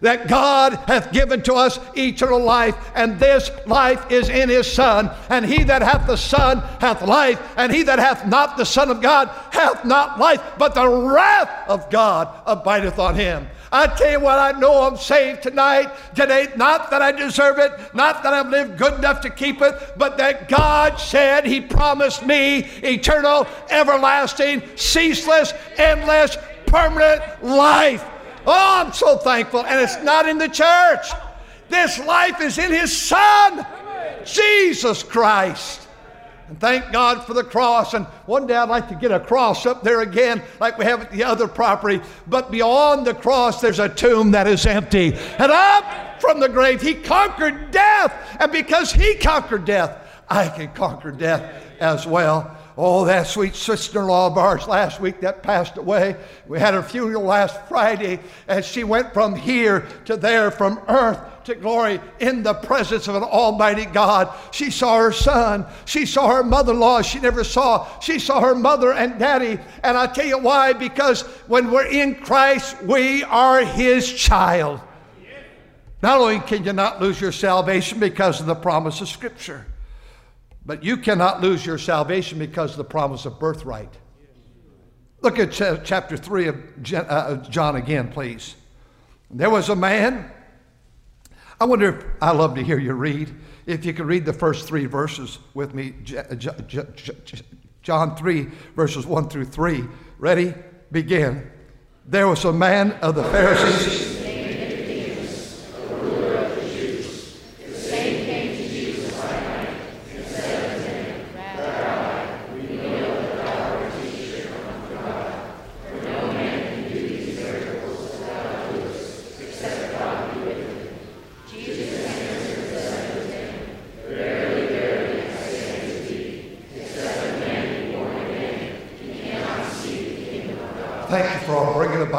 that 0.01 0.29
God 0.29 0.75
hath 0.87 1.13
given 1.13 1.43
to 1.43 1.55
us 1.55 1.79
eternal 1.97 2.43
life, 2.43 2.77
and 2.95 3.19
this 3.19 3.51
life 3.67 4.11
is 4.11 4.29
in 4.29 4.49
his 4.49 4.71
Son. 4.71 5.11
And 5.29 5.45
he 5.45 5.65
that 5.65 5.83
hath 5.83 6.07
the 6.07 6.17
Son 6.17 6.59
hath 6.81 7.03
life, 7.03 7.41
and 7.57 7.73
he 7.73 7.83
that 7.85 7.99
hath 7.99 8.27
not 8.27 8.57
the 8.57 8.65
Son 8.65 8.91
of 8.91 9.01
God 9.01 9.29
hath 9.51 9.85
not 9.85 10.19
life, 10.19 10.43
but 10.59 10.75
the 10.75 10.89
wrath 10.89 11.69
of 11.69 11.91
God 11.91 12.29
abideth 12.47 12.99
on 12.99 13.15
him. 13.15 13.49
I 13.71 13.87
tell 13.87 14.13
you 14.13 14.21
what, 14.21 14.39
I 14.39 14.59
know 14.59 14.85
I'm 14.85 14.97
saved 14.97 15.43
tonight, 15.43 15.91
today. 16.15 16.49
Not 16.57 16.91
that 16.91 17.03
I 17.03 17.13
deserve 17.13 17.59
it, 17.59 17.73
not 17.95 18.23
that 18.23 18.33
I've 18.33 18.49
lived 18.49 18.79
good 18.79 18.95
enough 18.95 19.21
to 19.23 19.31
keep 19.31 19.61
it, 19.61 19.75
but 19.97 20.17
that 20.19 20.49
God 20.49 20.99
said 20.99 21.45
He 21.45 21.61
promised 21.61 22.25
me 22.25 22.61
eternal, 22.83 23.47
everlasting, 23.69 24.63
ceaseless, 24.77 25.53
endless, 25.77 26.39
permanent 26.67 27.23
life. 27.45 28.05
Oh, 28.47 28.85
I'm 28.85 28.93
so 28.93 29.19
thankful. 29.19 29.65
And 29.65 29.81
it's 29.81 30.03
not 30.03 30.29
in 30.29 30.39
the 30.39 30.49
church. 30.49 31.07
This 31.69 31.99
life 31.99 32.41
is 32.41 32.59
in 32.59 32.73
His 32.73 32.97
Son, 32.97 33.67
Jesus 34.25 35.03
Christ. 35.03 35.87
And 36.49 36.59
thank 36.59 36.93
God 36.93 37.27
for 37.27 37.35
the 37.35 37.45
cross. 37.45 37.93
And 37.93 38.07
one 38.25 38.47
day 38.47 38.57
I'd 38.57 38.71
like 38.71 38.89
to 38.89 38.95
get 38.95 39.13
a 39.13 39.21
cross 39.21 39.67
up 39.67 39.83
there 39.83 40.01
again, 40.01 40.43
like 40.61 40.79
we 40.79 40.87
have 40.87 41.03
at 41.03 41.11
the 41.11 41.25
other 41.25 41.47
property. 41.47 42.01
But 42.27 42.51
beyond 42.51 43.07
the 43.07 43.15
cross, 43.15 43.61
there's 43.61 43.79
a 43.79 43.89
tomb 43.89 44.31
that 44.31 44.47
is 44.47 44.65
empty. 44.65 45.13
And 45.13 45.53
up 45.53 46.21
from 46.23 46.41
the 46.41 46.49
grave, 46.49 46.81
He 46.81 46.95
conquered 46.95 47.71
death. 47.71 48.15
And 48.41 48.51
because 48.51 48.91
He 48.93 49.15
conquered 49.17 49.67
death, 49.67 50.05
I 50.29 50.49
can 50.49 50.73
conquer 50.73 51.11
death 51.11 51.65
as 51.81 52.07
well. 52.07 52.58
Oh, 52.81 53.07
that 53.07 53.27
sweet 53.27 53.57
sister 53.57 53.99
in 53.99 54.07
law 54.07 54.29
of 54.29 54.39
ours 54.39 54.69
last 54.69 55.01
week 55.01 55.21
that 55.23 55.43
passed 55.43 55.79
away. 55.79 56.15
We 56.47 56.61
had 56.61 56.75
her 56.75 56.83
funeral 56.83 57.25
last 57.25 57.61
Friday, 57.67 58.21
and 58.47 58.65
she 58.65 58.85
went 58.85 59.13
from 59.13 59.35
here 59.35 59.89
to 60.05 60.17
there, 60.17 60.53
from 60.53 60.81
earth 60.87 61.19
to 61.47 61.57
glory 61.57 62.01
in 62.21 62.45
the 62.45 62.55
presence 62.55 63.09
of 63.09 63.17
an 63.17 63.25
almighty 63.25 63.85
God. 63.85 64.33
She 64.53 64.71
saw 64.71 64.97
her 64.97 65.11
son. 65.11 65.67
She 65.87 66.07
saw 66.07 66.29
her 66.29 66.45
mother 66.45 66.73
in 66.73 66.79
law 66.79 67.03
she 67.03 67.19
never 67.19 67.43
saw. 67.43 67.89
She 67.99 68.21
saw 68.21 68.41
her 68.41 68.55
mother 68.55 68.93
and 68.93 69.19
daddy. 69.19 69.59
And 69.83 69.99
I 69.99 70.07
tell 70.07 70.27
you 70.27 70.39
why 70.39 70.73
because 70.73 71.23
when 71.49 71.73
we're 71.73 71.87
in 71.87 72.15
Christ, 72.15 72.81
we 72.85 73.25
are 73.25 73.65
his 73.65 74.13
child. 74.13 74.81
Not 76.01 76.21
only 76.21 76.39
can 76.39 76.63
you 76.63 76.73
not 76.73 77.03
lose 77.03 77.21
your 77.21 77.33
salvation 77.33 77.99
because 77.99 78.39
of 78.39 78.47
the 78.47 78.55
promise 78.55 79.01
of 79.01 79.09
Scripture, 79.09 79.67
but 80.69 80.85
you 80.85 80.99
cannot 80.99 81.41
lose 81.41 81.65
your 81.65 81.79
salvation 81.79 82.39
because 82.39 82.73
of 82.73 82.77
the 82.77 82.85
promise 82.85 83.25
of 83.25 83.41
birthright. 83.41 83.89
Look 85.23 85.39
at 85.39 85.51
ch- 85.51 85.83
chapter 85.83 86.15
3 86.15 86.49
of 86.49 86.57
uh, 86.93 87.37
John 87.49 87.77
again, 87.77 88.13
please. 88.13 88.55
There 89.31 89.49
was 89.49 89.71
a 89.71 89.75
man. 89.75 90.31
I 91.59 91.65
wonder 91.65 91.99
if 91.99 92.05
I 92.21 92.33
love 92.33 92.55
to 92.57 92.63
hear 92.63 92.79
you 92.79 92.93
read. 92.93 93.35
If 93.65 93.87
you 93.87 93.95
could 93.95 94.05
read 94.05 94.27
the 94.27 94.35
first 94.35 94.69
three 94.69 94.85
verses 94.85 95.39
with 95.55 95.73
me, 95.73 95.95
John 97.83 98.15
3, 98.15 98.49
verses 98.77 99.07
1 99.07 99.29
through 99.31 99.47
3. 99.47 99.85
Ready? 100.19 100.55
Begin. 100.93 101.51
There 102.05 102.29
was 102.29 102.45
a 102.45 102.53
man 102.53 102.93
of 103.01 103.15
the 103.15 103.25
Pharisees 103.25 104.18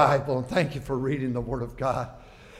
Bible, 0.10 0.39
and 0.39 0.48
thank 0.48 0.74
you 0.74 0.82
for 0.82 0.98
reading 0.98 1.34
the 1.34 1.42
Word 1.42 1.62
of 1.62 1.78
God. 1.78 2.10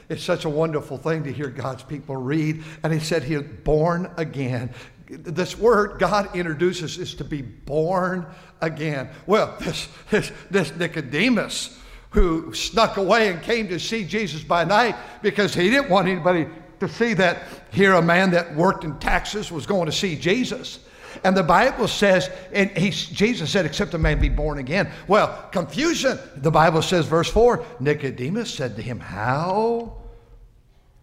It's 0.08 0.22
such 0.22 0.44
a 0.44 0.48
wonderful 0.48 0.98
thing 0.98 1.24
to 1.24 1.32
hear 1.32 1.48
God's 1.48 1.82
people 1.82 2.14
read. 2.14 2.62
And 2.84 2.92
he 2.92 3.00
said 3.00 3.24
here, 3.24 3.42
born 3.42 4.08
again. 4.18 4.72
This 5.08 5.58
word 5.58 5.98
God 5.98 6.36
introduces 6.36 6.96
is 6.96 7.12
to 7.16 7.24
be 7.24 7.42
born 7.42 8.24
again. 8.60 9.10
Well, 9.26 9.56
this, 9.60 9.88
this, 10.10 10.30
this 10.48 10.72
Nicodemus 10.76 11.76
who 12.10 12.54
snuck 12.54 12.98
away 12.98 13.32
and 13.32 13.42
came 13.42 13.66
to 13.66 13.80
see 13.80 14.04
Jesus 14.04 14.44
by 14.44 14.62
night 14.62 14.94
because 15.20 15.52
he 15.52 15.70
didn't 15.70 15.90
want 15.90 16.06
anybody 16.06 16.46
to 16.78 16.88
see 16.88 17.14
that 17.14 17.42
here 17.72 17.94
a 17.94 18.02
man 18.02 18.30
that 18.30 18.54
worked 18.54 18.84
in 18.84 18.96
taxes 19.00 19.50
was 19.50 19.66
going 19.66 19.86
to 19.86 19.92
see 19.92 20.14
Jesus. 20.14 20.78
And 21.24 21.36
the 21.36 21.42
Bible 21.42 21.88
says, 21.88 22.30
and 22.52 22.70
he, 22.70 22.90
Jesus 22.90 23.50
said, 23.50 23.66
except 23.66 23.94
a 23.94 23.98
man 23.98 24.20
be 24.20 24.28
born 24.28 24.58
again. 24.58 24.90
Well, 25.08 25.48
confusion. 25.52 26.18
The 26.36 26.50
Bible 26.50 26.82
says, 26.82 27.06
verse 27.06 27.28
4 27.30 27.64
Nicodemus 27.80 28.52
said 28.52 28.76
to 28.76 28.82
him, 28.82 29.00
How? 29.00 29.96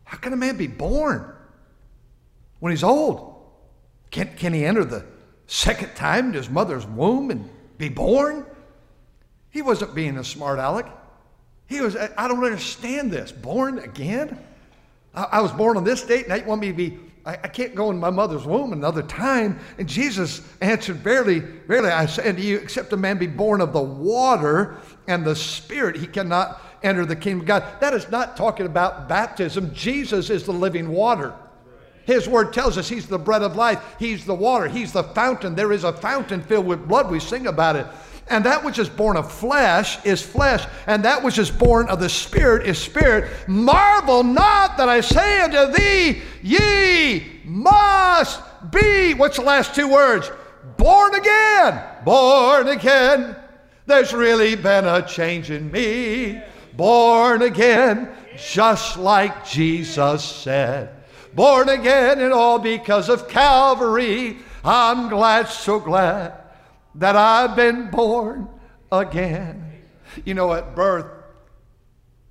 How 0.03 0.17
can 0.17 0.33
a 0.33 0.37
man 0.37 0.57
be 0.57 0.67
born 0.67 1.33
when 2.59 2.71
he's 2.71 2.83
old? 2.83 3.35
Can, 4.11 4.29
can 4.37 4.53
he 4.53 4.65
enter 4.65 4.85
the 4.85 5.05
second 5.47 5.93
time 5.95 6.27
into 6.27 6.39
his 6.39 6.49
mother's 6.49 6.85
womb 6.85 7.29
and 7.31 7.49
be 7.77 7.89
born? 7.89 8.45
He 9.49 9.61
wasn't 9.61 9.93
being 9.95 10.17
a 10.17 10.23
smart 10.23 10.59
aleck. 10.59 10.87
He 11.67 11.81
was, 11.81 11.95
I 11.95 12.27
don't 12.27 12.43
understand 12.43 13.11
this. 13.11 13.31
Born 13.31 13.79
again? 13.79 14.39
I, 15.13 15.23
I 15.23 15.41
was 15.41 15.51
born 15.51 15.75
on 15.75 15.83
this 15.83 16.03
date, 16.03 16.27
now 16.29 16.35
you 16.35 16.45
want 16.45 16.61
me 16.61 16.67
to 16.67 16.73
be 16.73 16.97
I, 17.27 17.33
I 17.33 17.47
can't 17.49 17.75
go 17.75 17.91
in 17.91 17.99
my 17.99 18.09
mother's 18.09 18.45
womb 18.45 18.71
another 18.71 19.03
time. 19.03 19.59
And 19.77 19.87
Jesus 19.87 20.41
answered, 20.61 20.95
Verily, 20.97 21.39
verily, 21.39 21.89
I 21.89 22.05
say 22.05 22.29
unto 22.29 22.41
you, 22.41 22.57
except 22.57 22.93
a 22.93 22.97
man 22.97 23.17
be 23.17 23.27
born 23.27 23.59
of 23.59 23.73
the 23.73 23.81
water 23.81 24.77
and 25.07 25.25
the 25.25 25.35
Spirit, 25.35 25.97
he 25.97 26.07
cannot 26.07 26.61
enter 26.81 27.05
the 27.05 27.15
kingdom 27.15 27.41
of 27.41 27.47
God. 27.47 27.63
That 27.81 27.93
is 27.93 28.09
not 28.09 28.37
talking 28.37 28.65
about 28.65 29.09
baptism. 29.09 29.73
Jesus 29.73 30.29
is 30.29 30.45
the 30.45 30.53
living 30.53 30.89
water. 30.89 31.33
His 32.05 32.29
word 32.29 32.53
tells 32.53 32.77
us 32.77 32.87
he's 32.87 33.07
the 33.07 33.19
bread 33.19 33.41
of 33.41 33.57
life. 33.57 33.83
He's 33.99 34.23
the 34.23 34.33
water. 34.33 34.69
He's 34.69 34.93
the 34.93 35.03
fountain. 35.03 35.55
There 35.55 35.73
is 35.73 35.83
a 35.83 35.91
fountain 35.91 36.41
filled 36.41 36.65
with 36.65 36.87
blood. 36.87 37.11
We 37.11 37.19
sing 37.19 37.47
about 37.47 37.75
it. 37.75 37.85
And 38.29 38.43
that 38.45 38.63
which 38.63 38.77
is 38.77 38.89
born 38.89 39.15
of 39.15 39.31
flesh 39.31 40.03
is 40.05 40.21
flesh, 40.21 40.65
and 40.85 41.05
that 41.05 41.23
which 41.23 41.37
is 41.37 41.49
born 41.49 41.87
of 41.87 41.99
the 41.99 42.09
Spirit 42.09 42.67
is 42.67 42.77
spirit. 42.77 43.31
Marvel 43.47 44.23
not 44.23 44.77
that 44.77 44.89
I 44.89 44.99
say 44.99 45.41
unto 45.41 45.71
thee, 45.71 46.21
ye 46.41 47.41
must 47.45 48.41
be, 48.71 49.13
what's 49.13 49.37
the 49.37 49.43
last 49.43 49.73
two 49.73 49.87
words? 49.87 50.29
Born 50.75 51.15
again. 51.15 51.81
Born 52.03 52.67
again. 52.67 53.35
There's 53.85 54.13
really 54.13 54.55
been 54.55 54.85
a 54.85 55.07
change 55.07 55.49
in 55.49 55.71
me. 55.71 56.41
Born 56.75 57.41
again, 57.41 58.09
just 58.35 58.97
like 58.97 59.47
Jesus 59.47 60.23
said. 60.23 60.89
Born 61.33 61.69
again, 61.69 62.19
and 62.19 62.33
all 62.33 62.59
because 62.59 63.07
of 63.07 63.29
Calvary. 63.29 64.37
I'm 64.65 65.07
glad, 65.07 65.47
so 65.47 65.79
glad 65.79 66.36
that 66.97 67.15
I've 67.15 67.55
been 67.55 67.89
born 67.89 68.47
again. 68.91 69.63
You 70.25 70.33
know, 70.33 70.53
at 70.53 70.75
birth, 70.75 71.05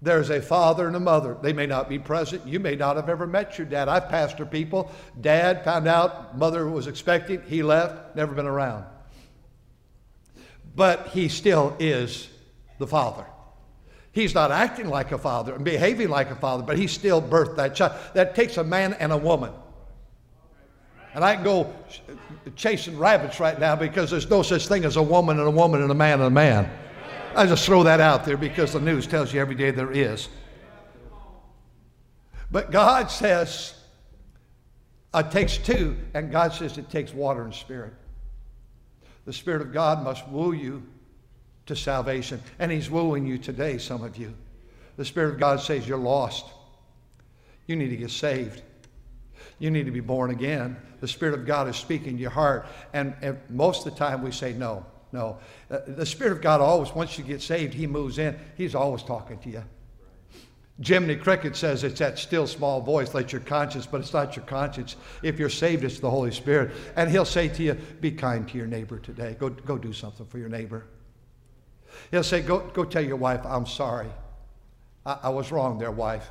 There's 0.03 0.29
a 0.31 0.43
father 0.43 0.87
and 0.87 0.95
a 0.95 1.01
mother. 1.01 1.37
They 1.41 1.53
may 1.53 1.67
not 1.67 1.89
be 1.89 1.99
present. 1.99 2.47
You 2.47 2.61
may 2.61 2.77
not 2.77 2.97
have 2.97 3.09
ever 3.09 3.27
met 3.27 3.57
your 3.57 3.67
dad. 3.67 3.89
I've 3.89 4.05
pastored 4.05 4.51
people. 4.51 4.93
Dad 5.21 5.65
found 5.65 5.89
out 5.89 6.37
mother 6.37 6.69
was 6.69 6.87
expecting. 6.87 7.43
He 7.43 7.63
left, 7.63 8.15
never 8.15 8.35
been 8.35 8.47
around. 8.47 8.85
But 10.75 11.09
he 11.09 11.29
still 11.29 11.75
is 11.79 12.29
the 12.79 12.87
father. 12.87 13.25
He's 14.13 14.35
not 14.35 14.51
acting 14.51 14.89
like 14.89 15.13
a 15.13 15.19
father 15.19 15.55
and 15.55 15.65
behaving 15.65 16.09
like 16.09 16.31
a 16.31 16.37
father, 16.37 16.63
but 16.63 16.79
he 16.79 16.87
still 16.87 17.23
birthed 17.23 17.57
that 17.57 17.75
child. 17.75 17.95
That 18.15 18.35
takes 18.35 18.59
a 18.59 18.65
man 18.65 18.93
and 18.95 19.13
a 19.13 19.17
woman. 19.17 19.53
And 21.17 21.25
I 21.25 21.35
can 21.35 21.45
go 21.45 21.75
chasing 22.57 22.99
rabbits 22.99 23.41
right 23.41 23.59
now 23.59 23.75
because 23.75 24.11
there's 24.11 24.29
no 24.29 24.43
such 24.43 24.69
thing 24.69 24.85
as 24.85 24.97
a 24.97 25.03
woman 25.03 25.39
and 25.39 25.49
a 25.49 25.51
woman 25.51 25.81
and 25.81 25.91
a 25.91 25.95
man 25.95 26.21
and 26.21 26.25
a 26.25 26.31
man. 26.31 26.71
I 27.35 27.47
just 27.47 27.65
throw 27.65 27.83
that 27.85 28.01
out 28.01 28.27
there 28.27 28.37
because 28.37 28.75
the 28.75 28.81
news 28.81 29.07
tells 29.07 29.33
you 29.33 29.41
every 29.41 29.55
day 29.55 29.71
there 29.71 29.91
is. 29.91 30.29
But 32.51 32.71
God 32.71 33.11
says 33.11 33.75
it 35.15 35.31
takes 35.31 35.57
two, 35.57 35.97
and 36.13 36.31
God 36.31 36.53
says 36.53 36.77
it 36.77 36.91
takes 36.91 37.15
water 37.15 37.45
and 37.45 37.55
spirit. 37.55 37.95
The 39.25 39.33
Spirit 39.33 39.63
of 39.63 39.73
God 39.73 40.05
must 40.05 40.29
woo 40.29 40.53
you 40.53 40.83
to 41.65 41.75
salvation, 41.75 42.43
and 42.59 42.71
He's 42.71 42.91
wooing 42.91 43.27
you 43.27 43.39
today, 43.39 43.79
some 43.79 44.05
of 44.05 44.19
you. 44.19 44.35
The 44.99 45.05
Spirit 45.07 45.33
of 45.33 45.41
God 45.41 45.61
says 45.61 45.89
you're 45.89 45.97
lost. 45.97 46.45
You 47.67 47.75
need 47.75 47.89
to 47.89 47.97
get 47.97 48.11
saved. 48.11 48.61
You 49.59 49.71
need 49.71 49.87
to 49.87 49.93
be 49.93 50.01
born 50.01 50.31
again. 50.31 50.77
The 51.00 51.09
Spirit 51.09 51.35
of 51.35 51.47
God 51.47 51.69
is 51.69 51.76
speaking 51.76 52.17
to 52.17 52.21
your 52.21 52.31
heart, 52.31 52.67
and, 52.93 53.15
and 53.23 53.38
most 53.50 53.87
of 53.87 53.93
the 53.93 53.99
time 53.99 54.23
we 54.23 54.33
say 54.33 54.53
no. 54.53 54.85
No. 55.12 55.38
Uh, 55.71 55.79
the 55.87 56.07
Spirit 56.07 56.33
of 56.33 56.43
God 56.43 56.61
always, 56.61 56.93
once 56.95 57.17
you 57.17 57.25
get 57.25 57.41
saved, 57.41 57.75
He 57.75 57.87
moves 57.87 58.19
in. 58.19 58.38
He's 58.57 58.75
always 58.75 59.03
talking 59.03 59.38
to 59.38 59.50
you. 59.50 59.62
Jiminy 60.83 61.17
Cricket 61.17 61.57
says 61.57 61.85
it's 61.85 62.00
that 62.00 62.19
still 62.19 62.47
small 62.47 62.83
voice, 62.83 63.15
like 63.15 63.33
your 63.33 63.41
conscience, 63.41 63.87
but 63.87 64.00
it's 64.00 64.12
not 64.12 64.37
your 64.37 64.45
conscience. 64.45 64.97
If 65.23 65.38
you're 65.38 65.49
saved, 65.49 65.85
it's 65.85 66.00
the 66.00 66.11
Holy 66.11 66.33
Spirit. 66.33 66.73
And 66.97 67.11
He'll 67.11 67.25
say 67.25 67.49
to 67.49 67.62
you, 67.62 67.75
be 68.00 68.11
kind 68.11 68.47
to 68.49 68.59
your 68.59 68.67
neighbor 68.67 68.99
today. 68.99 69.37
Go, 69.38 69.49
go 69.49 69.79
do 69.79 69.93
something 69.93 70.26
for 70.26 70.38
your 70.38 70.50
neighbor. 70.50 70.87
He'll 72.11 72.23
say, 72.23 72.43
go, 72.43 72.59
go 72.59 72.85
tell 72.85 73.05
your 73.05 73.17
wife, 73.17 73.41
I'm 73.47 73.67
sorry. 73.67 74.11
I, 75.07 75.19
I 75.25 75.29
was 75.31 75.50
wrong 75.50 75.79
there, 75.79 75.91
wife. 75.91 76.29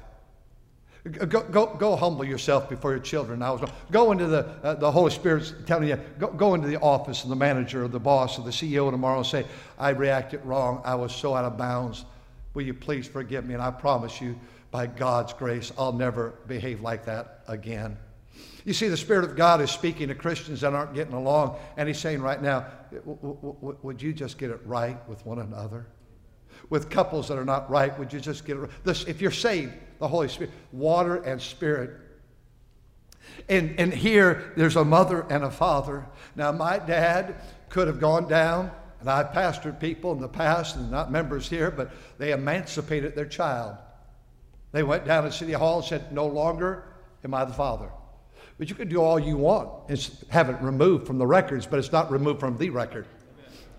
Go, 1.11 1.41
go, 1.41 1.67
go 1.67 1.95
humble 1.95 2.25
yourself 2.25 2.67
before 2.67 2.89
your 2.89 2.99
children. 2.99 3.43
I 3.43 3.51
was 3.51 3.69
go 3.91 4.11
into 4.11 4.25
the 4.25 4.39
uh, 4.63 4.73
the 4.73 4.91
Holy 4.91 5.11
Spirit's 5.11 5.53
telling 5.67 5.87
you 5.87 5.99
go, 6.17 6.31
go 6.31 6.55
into 6.55 6.67
the 6.67 6.79
office 6.79 7.23
of 7.23 7.29
the 7.29 7.35
manager 7.35 7.83
or 7.83 7.87
the 7.87 7.99
boss 7.99 8.39
or 8.39 8.41
the 8.43 8.49
CEO 8.49 8.89
tomorrow 8.89 9.17
and 9.17 9.25
say 9.27 9.45
I 9.77 9.89
reacted 9.89 10.43
wrong. 10.43 10.81
I 10.83 10.95
was 10.95 11.13
so 11.13 11.35
out 11.35 11.45
of 11.45 11.59
bounds. 11.59 12.05
Will 12.55 12.63
you 12.63 12.73
please 12.73 13.07
forgive 13.07 13.45
me? 13.45 13.53
And 13.53 13.61
I 13.61 13.69
promise 13.69 14.19
you, 14.19 14.39
by 14.71 14.87
God's 14.87 15.31
grace, 15.33 15.71
I'll 15.77 15.93
never 15.93 16.33
behave 16.47 16.81
like 16.81 17.05
that 17.05 17.41
again. 17.47 17.97
You 18.63 18.73
see, 18.73 18.87
the 18.87 18.97
Spirit 18.97 19.25
of 19.25 19.35
God 19.35 19.61
is 19.61 19.69
speaking 19.69 20.07
to 20.07 20.15
Christians 20.15 20.61
that 20.61 20.73
aren't 20.73 20.95
getting 20.95 21.13
along, 21.13 21.59
and 21.77 21.87
He's 21.87 21.99
saying 21.99 22.19
right 22.19 22.41
now, 22.41 22.65
would 23.03 24.01
you 24.01 24.11
just 24.11 24.39
get 24.39 24.49
it 24.49 24.59
right 24.65 24.97
with 25.07 25.23
one 25.23 25.37
another? 25.37 25.85
with 26.69 26.89
couples 26.89 27.27
that 27.27 27.37
are 27.37 27.45
not 27.45 27.69
right, 27.69 27.97
would 27.99 28.11
you 28.11 28.19
just 28.19 28.45
get 28.45 28.57
it 28.57 28.69
this? 28.83 29.03
If 29.05 29.21
you're 29.21 29.31
saved, 29.31 29.73
the 29.99 30.07
Holy 30.07 30.27
Spirit, 30.27 30.51
water 30.71 31.15
and 31.23 31.41
spirit. 31.41 31.91
And, 33.49 33.79
and 33.79 33.93
here, 33.93 34.53
there's 34.55 34.75
a 34.75 34.85
mother 34.85 35.25
and 35.29 35.43
a 35.43 35.51
father. 35.51 36.05
Now, 36.35 36.51
my 36.51 36.79
dad 36.79 37.35
could 37.69 37.87
have 37.87 37.99
gone 37.99 38.27
down, 38.27 38.71
and 38.99 39.09
I've 39.09 39.27
pastored 39.27 39.79
people 39.79 40.11
in 40.11 40.19
the 40.19 40.27
past, 40.27 40.75
and 40.75 40.89
not 40.89 41.11
members 41.11 41.49
here, 41.49 41.71
but 41.71 41.91
they 42.17 42.31
emancipated 42.31 43.15
their 43.15 43.25
child. 43.25 43.77
They 44.71 44.83
went 44.83 45.05
down 45.05 45.23
to 45.23 45.31
City 45.31 45.53
Hall 45.53 45.77
and 45.77 45.85
said, 45.85 46.11
No 46.11 46.27
longer 46.27 46.83
am 47.23 47.33
I 47.33 47.45
the 47.45 47.53
father. 47.53 47.89
But 48.57 48.69
you 48.69 48.75
can 48.75 48.87
do 48.87 49.01
all 49.01 49.19
you 49.19 49.37
want 49.37 49.89
and 49.89 50.27
have 50.29 50.49
it 50.49 50.57
removed 50.61 51.05
from 51.07 51.17
the 51.17 51.27
records, 51.27 51.65
but 51.65 51.79
it's 51.79 51.91
not 51.91 52.11
removed 52.11 52.39
from 52.39 52.57
the 52.57 52.69
record. 52.69 53.05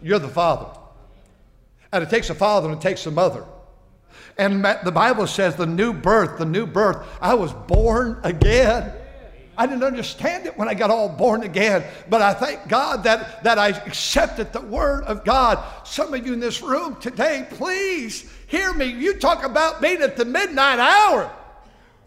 You're 0.03 0.19
the 0.19 0.29
father. 0.29 0.79
And 1.93 2.03
it 2.03 2.11
takes 2.11 2.31
a 2.31 2.35
father 2.35 2.69
and 2.69 2.79
it 2.79 2.83
takes 2.83 3.07
a 3.07 3.11
mother. 3.11 3.45
And 4.39 4.65
the 4.65 4.93
Bible 4.93 5.27
says 5.27 5.57
the 5.57 5.67
new 5.67 5.93
birth, 5.93 6.39
the 6.39 6.45
new 6.45 6.67
birth, 6.67 7.07
I 7.21 7.35
was 7.35 7.53
born 7.53 8.21
again. 8.23 8.93
I 9.59 9.67
didn't 9.67 9.85
understand 9.85 10.47
it 10.47 10.59
when 10.59 10.69
I 10.69 10.75
got 10.75 10.91
all 10.91 11.09
born 11.09 11.43
again, 11.43 11.83
but 12.11 12.21
I 12.21 12.35
thank 12.35 12.69
God 12.69 13.05
that, 13.05 13.43
that 13.45 13.59
I 13.59 13.69
accepted 13.69 14.53
the 14.53 14.61
Word 14.61 15.05
of 15.05 15.25
God. 15.25 15.63
Some 15.87 16.13
of 16.13 16.27
you 16.27 16.35
in 16.35 16.41
this 16.41 16.61
room 16.61 16.97
today, 17.01 17.47
please 17.53 18.31
hear 18.49 18.75
me. 18.75 18.87
You 18.87 19.19
talk 19.19 19.45
about 19.45 19.81
being 19.81 20.03
at 20.03 20.17
the 20.17 20.27
midnight 20.27 20.79
hour. 20.79 21.33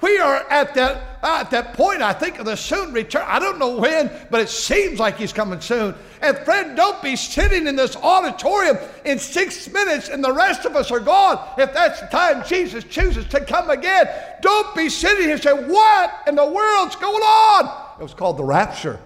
We 0.01 0.17
are 0.17 0.49
at 0.49 0.73
that, 0.75 1.19
at 1.23 1.51
that 1.51 1.73
point, 1.73 2.01
I 2.01 2.13
think, 2.13 2.39
of 2.39 2.45
the 2.45 2.55
soon 2.55 2.93
return. 2.93 3.23
I 3.27 3.37
don't 3.37 3.59
know 3.59 3.75
when, 3.75 4.09
but 4.31 4.39
it 4.39 4.47
seems 4.47 4.97
like 4.97 5.17
he's 5.17 5.33
coming 5.33 5.59
soon. 5.59 5.93
And 6.21 6.37
friend, 6.39 6.75
don't 6.77 7.01
be 7.03 7.17
sitting 7.17 7.67
in 7.67 7.75
this 7.75 7.97
auditorium 7.97 8.77
in 9.03 9.19
six 9.19 9.67
minutes 9.67 10.07
and 10.07 10.23
the 10.23 10.31
rest 10.31 10.63
of 10.65 10.77
us 10.77 10.89
are 10.89 11.01
gone. 11.01 11.45
If 11.57 11.73
that's 11.73 11.99
the 11.99 12.07
time 12.07 12.45
Jesus 12.47 12.85
chooses 12.85 13.25
to 13.27 13.43
come 13.43 13.69
again, 13.69 14.07
don't 14.41 14.73
be 14.73 14.87
sitting 14.87 15.23
here 15.23 15.33
and 15.33 15.43
saying, 15.43 15.69
What 15.69 16.23
in 16.27 16.35
the 16.35 16.45
world's 16.45 16.95
going 16.95 17.21
on? 17.21 17.99
It 17.99 18.03
was 18.03 18.13
called 18.13 18.37
the 18.37 18.45
rapture. 18.45 18.99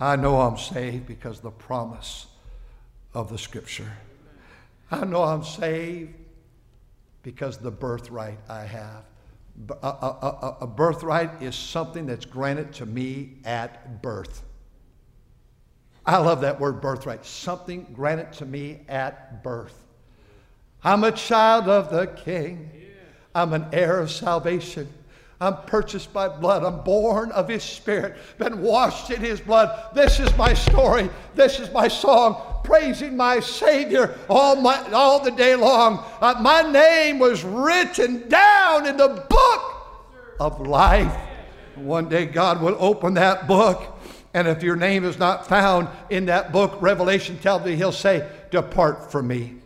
I 0.00 0.16
know 0.16 0.40
I'm 0.40 0.58
saved 0.58 1.06
because 1.06 1.38
the 1.38 1.52
promise 1.52 2.26
of 3.14 3.30
the 3.30 3.38
scripture. 3.38 3.92
I 4.90 5.04
know 5.04 5.22
I'm 5.22 5.44
saved 5.44 6.14
because 7.24 7.56
the 7.56 7.70
birthright 7.70 8.38
I 8.48 8.64
have. 8.64 9.02
A, 9.82 9.86
a, 9.86 9.88
a, 9.88 10.56
a, 10.62 10.66
birthright 10.66 11.42
is 11.42 11.54
something 11.54 12.06
that's 12.06 12.24
granted 12.24 12.72
to 12.74 12.86
me 12.86 13.38
at 13.44 14.02
birth. 14.02 14.42
I 16.04 16.18
love 16.18 16.42
that 16.42 16.60
word 16.60 16.80
birthright. 16.80 17.24
Something 17.24 17.86
granted 17.92 18.32
to 18.34 18.46
me 18.46 18.80
at 18.88 19.42
birth. 19.42 19.74
I'm 20.82 21.02
a 21.02 21.12
child 21.12 21.68
of 21.68 21.90
the 21.90 22.06
King. 22.08 22.70
I'm 23.34 23.52
an 23.52 23.66
heir 23.72 24.00
of 24.00 24.10
salvation. 24.10 24.88
I'm 25.40 25.56
purchased 25.66 26.12
by 26.12 26.28
blood. 26.28 26.62
I'm 26.62 26.82
born 26.84 27.32
of 27.32 27.48
His 27.48 27.62
Spirit, 27.62 28.16
been 28.38 28.60
washed 28.60 29.10
in 29.10 29.20
His 29.20 29.40
blood. 29.40 29.94
This 29.94 30.20
is 30.20 30.36
my 30.36 30.52
story. 30.52 31.08
This 31.34 31.58
is 31.58 31.72
my 31.72 31.88
song, 31.88 32.53
praising 32.64 33.16
my 33.16 33.38
Savior 33.40 34.18
all, 34.28 34.56
my, 34.56 34.82
all 34.92 35.22
the 35.22 35.30
day 35.30 35.54
long. 35.54 36.04
Uh, 36.20 36.34
my 36.40 36.62
name 36.62 37.18
was 37.18 37.44
written 37.44 38.28
down 38.28 38.86
in 38.86 38.96
the 38.96 39.24
book 39.28 39.62
of 40.40 40.66
life. 40.66 41.14
One 41.76 42.08
day 42.08 42.26
God 42.26 42.60
will 42.60 42.76
open 42.78 43.14
that 43.14 43.46
book, 43.46 43.98
and 44.32 44.48
if 44.48 44.62
your 44.62 44.76
name 44.76 45.04
is 45.04 45.18
not 45.18 45.46
found 45.46 45.88
in 46.10 46.26
that 46.26 46.52
book, 46.52 46.80
Revelation 46.80 47.38
tells 47.38 47.64
me 47.64 47.76
He'll 47.76 47.92
say, 47.92 48.28
Depart 48.50 49.10
from 49.12 49.28
me. 49.28 49.56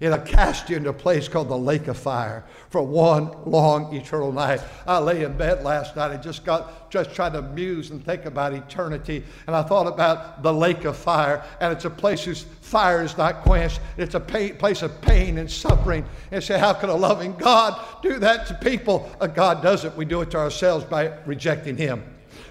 It'll 0.00 0.18
cast 0.18 0.68
you 0.68 0.76
into 0.76 0.90
a 0.90 0.94
place 0.94 1.28
called 1.28 1.48
the 1.48 1.56
lake 1.56 1.86
of 1.86 1.96
fire 1.96 2.44
for 2.72 2.82
one 2.82 3.30
long 3.44 3.94
eternal 3.94 4.32
night. 4.32 4.60
I 4.86 4.98
lay 4.98 5.22
in 5.24 5.36
bed 5.36 5.62
last 5.62 5.94
night 5.94 6.10
and 6.10 6.22
just 6.22 6.42
got 6.44 6.90
just 6.90 7.14
trying 7.14 7.34
to 7.34 7.42
muse 7.42 7.90
and 7.90 8.04
think 8.04 8.24
about 8.24 8.54
eternity. 8.54 9.22
And 9.46 9.54
I 9.54 9.62
thought 9.62 9.86
about 9.86 10.42
the 10.42 10.52
lake 10.52 10.84
of 10.84 10.96
fire, 10.96 11.44
and 11.60 11.72
it's 11.72 11.84
a 11.84 11.90
place 11.90 12.24
whose 12.24 12.42
fire 12.62 13.02
is 13.02 13.16
not 13.16 13.42
quenched. 13.42 13.80
It's 13.96 14.14
a 14.14 14.20
pain, 14.20 14.56
place 14.56 14.82
of 14.82 15.00
pain 15.02 15.38
and 15.38 15.50
suffering. 15.50 16.04
And 16.30 16.42
say, 16.42 16.58
how 16.58 16.72
could 16.72 16.88
a 16.88 16.94
loving 16.94 17.34
God 17.36 17.78
do 18.02 18.18
that 18.18 18.46
to 18.46 18.54
people? 18.54 19.10
God 19.34 19.62
does 19.62 19.84
it. 19.84 19.94
We 19.94 20.04
do 20.04 20.22
it 20.22 20.30
to 20.32 20.38
ourselves 20.38 20.84
by 20.84 21.12
rejecting 21.26 21.76
Him. 21.76 22.02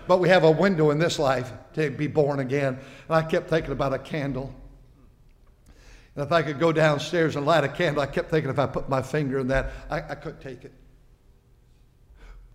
But 0.07 0.19
we 0.19 0.29
have 0.29 0.43
a 0.43 0.51
window 0.51 0.91
in 0.91 0.99
this 0.99 1.19
life 1.19 1.51
to 1.73 1.89
be 1.89 2.07
born 2.07 2.39
again. 2.39 2.77
And 3.07 3.15
I 3.15 3.23
kept 3.23 3.49
thinking 3.49 3.71
about 3.71 3.93
a 3.93 3.99
candle. 3.99 4.53
And 6.15 6.25
if 6.25 6.31
I 6.31 6.41
could 6.41 6.59
go 6.59 6.71
downstairs 6.71 7.35
and 7.35 7.45
light 7.45 7.63
a 7.63 7.69
candle, 7.69 8.01
I 8.01 8.05
kept 8.05 8.29
thinking 8.29 8.49
if 8.49 8.59
I 8.59 8.67
put 8.67 8.89
my 8.89 9.01
finger 9.01 9.39
in 9.39 9.47
that, 9.47 9.71
I, 9.89 9.97
I 9.97 10.15
couldn't 10.15 10.41
take 10.41 10.65
it. 10.65 10.73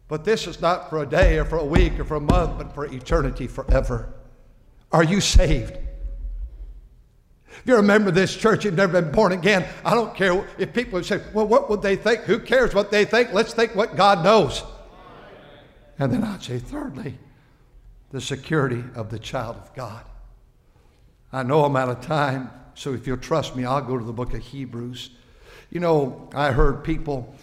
But 0.08 0.24
this 0.24 0.46
is 0.46 0.60
not 0.60 0.90
for 0.90 1.02
a 1.02 1.06
day 1.06 1.38
or 1.38 1.44
for 1.44 1.56
a 1.56 1.64
week 1.64 1.98
or 1.98 2.04
for 2.04 2.16
a 2.16 2.20
month, 2.20 2.58
but 2.58 2.74
for 2.74 2.86
eternity 2.86 3.46
forever. 3.46 4.14
Are 4.92 5.02
you 5.02 5.20
saved? 5.20 5.76
If 7.48 7.62
you're 7.64 7.78
a 7.78 7.82
member 7.82 8.10
of 8.10 8.14
this 8.14 8.36
church, 8.36 8.64
you've 8.64 8.74
never 8.74 9.00
been 9.00 9.10
born 9.10 9.32
again, 9.32 9.66
I 9.84 9.94
don't 9.94 10.14
care 10.14 10.46
if 10.58 10.72
people 10.72 11.02
say, 11.02 11.20
well, 11.32 11.46
what 11.46 11.70
would 11.70 11.82
they 11.82 11.96
think? 11.96 12.20
Who 12.22 12.38
cares 12.38 12.74
what 12.74 12.90
they 12.90 13.04
think? 13.04 13.32
Let's 13.32 13.54
think 13.54 13.74
what 13.74 13.96
God 13.96 14.22
knows. 14.22 14.62
And 15.98 16.12
then 16.12 16.22
I'd 16.22 16.42
say, 16.42 16.58
thirdly, 16.58 17.18
the 18.12 18.20
security 18.20 18.84
of 18.94 19.10
the 19.10 19.18
child 19.18 19.56
of 19.56 19.74
God. 19.74 20.04
I 21.32 21.42
know 21.42 21.64
I'm 21.64 21.74
out 21.74 21.88
of 21.88 22.02
time. 22.02 22.50
So 22.76 22.92
if 22.92 23.06
you'll 23.06 23.16
trust 23.16 23.56
me, 23.56 23.64
I'll 23.64 23.80
go 23.80 23.98
to 23.98 24.04
the 24.04 24.12
book 24.12 24.34
of 24.34 24.42
Hebrews. 24.42 25.10
You 25.70 25.80
know, 25.80 26.28
I 26.34 26.52
heard 26.52 26.84
people 26.84 27.34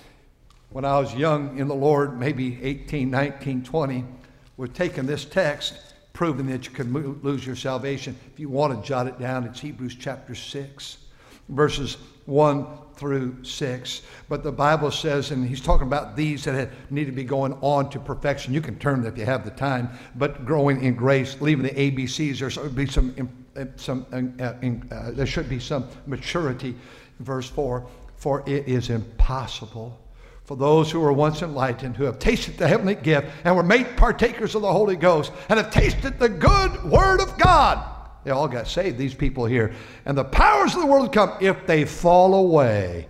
when 0.70 0.86
I 0.86 1.00
was 1.00 1.14
young 1.16 1.58
in 1.58 1.68
the 1.68 1.76
Lord, 1.76 2.20
maybe 2.20 2.64
18, 2.64 3.10
19, 3.10 3.64
20, 3.64 4.06
were 4.58 4.68
taking 4.68 5.08
this 5.08 5.26
text, 5.26 5.74
proving 6.14 6.46
that 6.48 6.66
you 6.66 6.72
could 6.72 6.94
lose 7.24 7.46
your 7.46 7.56
salvation. 7.56 8.16
If 8.32 8.40
you 8.40 8.48
want 8.48 8.80
to 8.80 8.88
jot 8.88 9.08
it 9.08 9.20
down, 9.20 9.44
it's 9.44 9.60
Hebrews 9.60 9.98
chapter 10.00 10.36
6. 10.36 10.98
verses 11.50 11.98
1 12.26 12.66
through 12.96 13.44
6. 13.44 14.02
But 14.30 14.44
the 14.44 14.52
Bible 14.52 14.92
says, 14.92 15.32
and 15.32 15.48
he's 15.48 15.62
talking 15.62 15.88
about 15.88 16.16
these 16.16 16.44
that 16.46 16.70
need 16.92 17.06
to 17.06 17.12
be 17.12 17.24
going 17.24 17.54
on 17.62 17.90
to 17.90 18.00
perfection. 18.00 18.54
You 18.54 18.62
can 18.62 18.78
turn 18.78 19.04
if 19.06 19.18
you 19.18 19.26
have 19.26 19.44
the 19.44 19.52
time, 19.52 19.90
but 20.16 20.46
growing 20.46 20.84
in 20.84 20.94
grace, 20.94 21.42
leaving 21.42 21.66
the 21.66 21.72
ABCs, 21.72 22.40
there 22.40 22.50
should 22.50 22.66
uh, 22.66 22.70
be 22.70 22.86
some, 22.86 23.14
some 23.76 24.06
uh, 24.12 24.54
uh, 24.94 25.12
there 25.12 25.26
should 25.26 25.50
be 25.50 25.60
some 25.60 25.88
maturity. 26.06 26.76
Verse 27.20 27.50
4 27.50 27.88
For 28.16 28.44
it 28.48 28.68
is 28.68 28.90
impossible 28.90 30.00
for 30.44 30.58
those 30.58 30.92
who 30.92 31.00
were 31.00 31.14
once 31.14 31.42
enlightened, 31.42 31.96
who 31.96 32.04
have 32.04 32.20
tasted 32.20 32.58
the 32.58 32.68
heavenly 32.68 32.96
gift 32.96 33.28
and 33.46 33.56
were 33.56 33.64
made 33.64 33.96
partakers 33.96 34.56
of 34.56 34.62
the 34.62 34.72
Holy 34.72 34.96
Ghost 34.96 35.32
and 35.50 35.58
have 35.58 35.72
tasted 35.72 36.20
the 36.20 36.30
good 36.30 36.84
word 36.84 37.22
of 37.22 37.38
God. 37.38 37.90
They 38.24 38.32
all 38.32 38.48
got 38.48 38.68
saved, 38.68 38.98
these 38.98 39.14
people 39.14 39.46
here. 39.46 39.74
And 40.06 40.18
the 40.18 40.24
powers 40.24 40.76
of 40.76 40.82
the 40.82 40.88
world 40.88 41.14
come 41.14 41.38
if 41.42 41.66
they 41.66 41.86
fall 41.86 42.36
away 42.36 43.08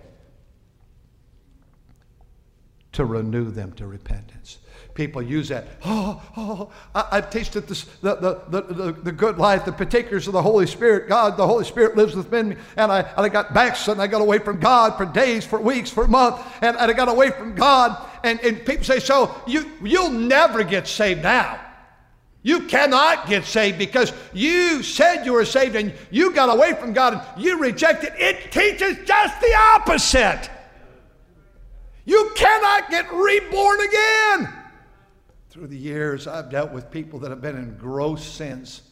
to 2.92 3.04
renew 3.04 3.50
them 3.50 3.72
to 3.72 3.86
repentance. 3.86 4.58
People 4.94 5.22
use 5.22 5.48
that. 5.48 5.66
Oh, 5.84 6.22
oh, 6.36 6.70
I, 6.94 7.16
have 7.16 7.30
tasted 7.30 7.66
this, 7.66 7.82
the, 8.00 8.14
the, 8.14 8.60
the, 8.60 8.92
the, 8.92 9.12
good 9.12 9.38
life, 9.38 9.64
the 9.64 9.72
partakers 9.72 10.28
of 10.28 10.32
the 10.32 10.42
Holy 10.42 10.68
Spirit. 10.68 11.08
God, 11.08 11.36
the 11.36 11.46
Holy 11.46 11.64
Spirit 11.64 11.96
lives 11.96 12.14
within 12.14 12.50
me. 12.50 12.56
And 12.76 12.92
I, 12.92 13.00
and 13.00 13.18
I 13.18 13.28
got 13.28 13.52
backslidden. 13.52 14.00
I 14.00 14.06
got 14.06 14.20
away 14.20 14.38
from 14.38 14.60
God 14.60 14.96
for 14.96 15.04
days, 15.04 15.44
for 15.44 15.60
weeks, 15.60 15.90
for 15.90 16.06
months. 16.06 16.44
And, 16.62 16.76
and 16.76 16.88
I 16.88 16.94
got 16.94 17.08
away 17.08 17.30
from 17.30 17.56
God. 17.56 18.08
And, 18.22 18.38
and 18.44 18.64
people 18.64 18.84
say, 18.84 19.00
so 19.00 19.34
you, 19.48 19.68
you'll 19.82 20.10
never 20.10 20.62
get 20.62 20.86
saved 20.86 21.24
now. 21.24 21.60
You 22.44 22.60
cannot 22.60 23.26
get 23.26 23.44
saved 23.46 23.78
because 23.78 24.12
you 24.32 24.84
said 24.84 25.24
you 25.24 25.32
were 25.32 25.44
saved 25.44 25.74
and 25.74 25.92
you 26.12 26.32
got 26.32 26.54
away 26.54 26.74
from 26.74 26.92
God 26.92 27.14
and 27.14 27.42
you 27.42 27.58
rejected. 27.58 28.12
It 28.16 28.52
teaches 28.52 28.98
just 29.04 29.40
the 29.40 29.54
opposite. 29.74 30.50
You 32.04 32.30
cannot 32.36 32.90
get 32.90 33.12
reborn 33.12 33.80
again. 33.80 34.63
Through 35.54 35.68
the 35.68 35.78
years, 35.78 36.26
I've 36.26 36.50
dealt 36.50 36.72
with 36.72 36.90
people 36.90 37.18
that 37.20 37.30
have 37.30 37.40
been 37.40 37.56
in 37.56 37.78
gross 37.78 38.22
sins. 38.22 38.82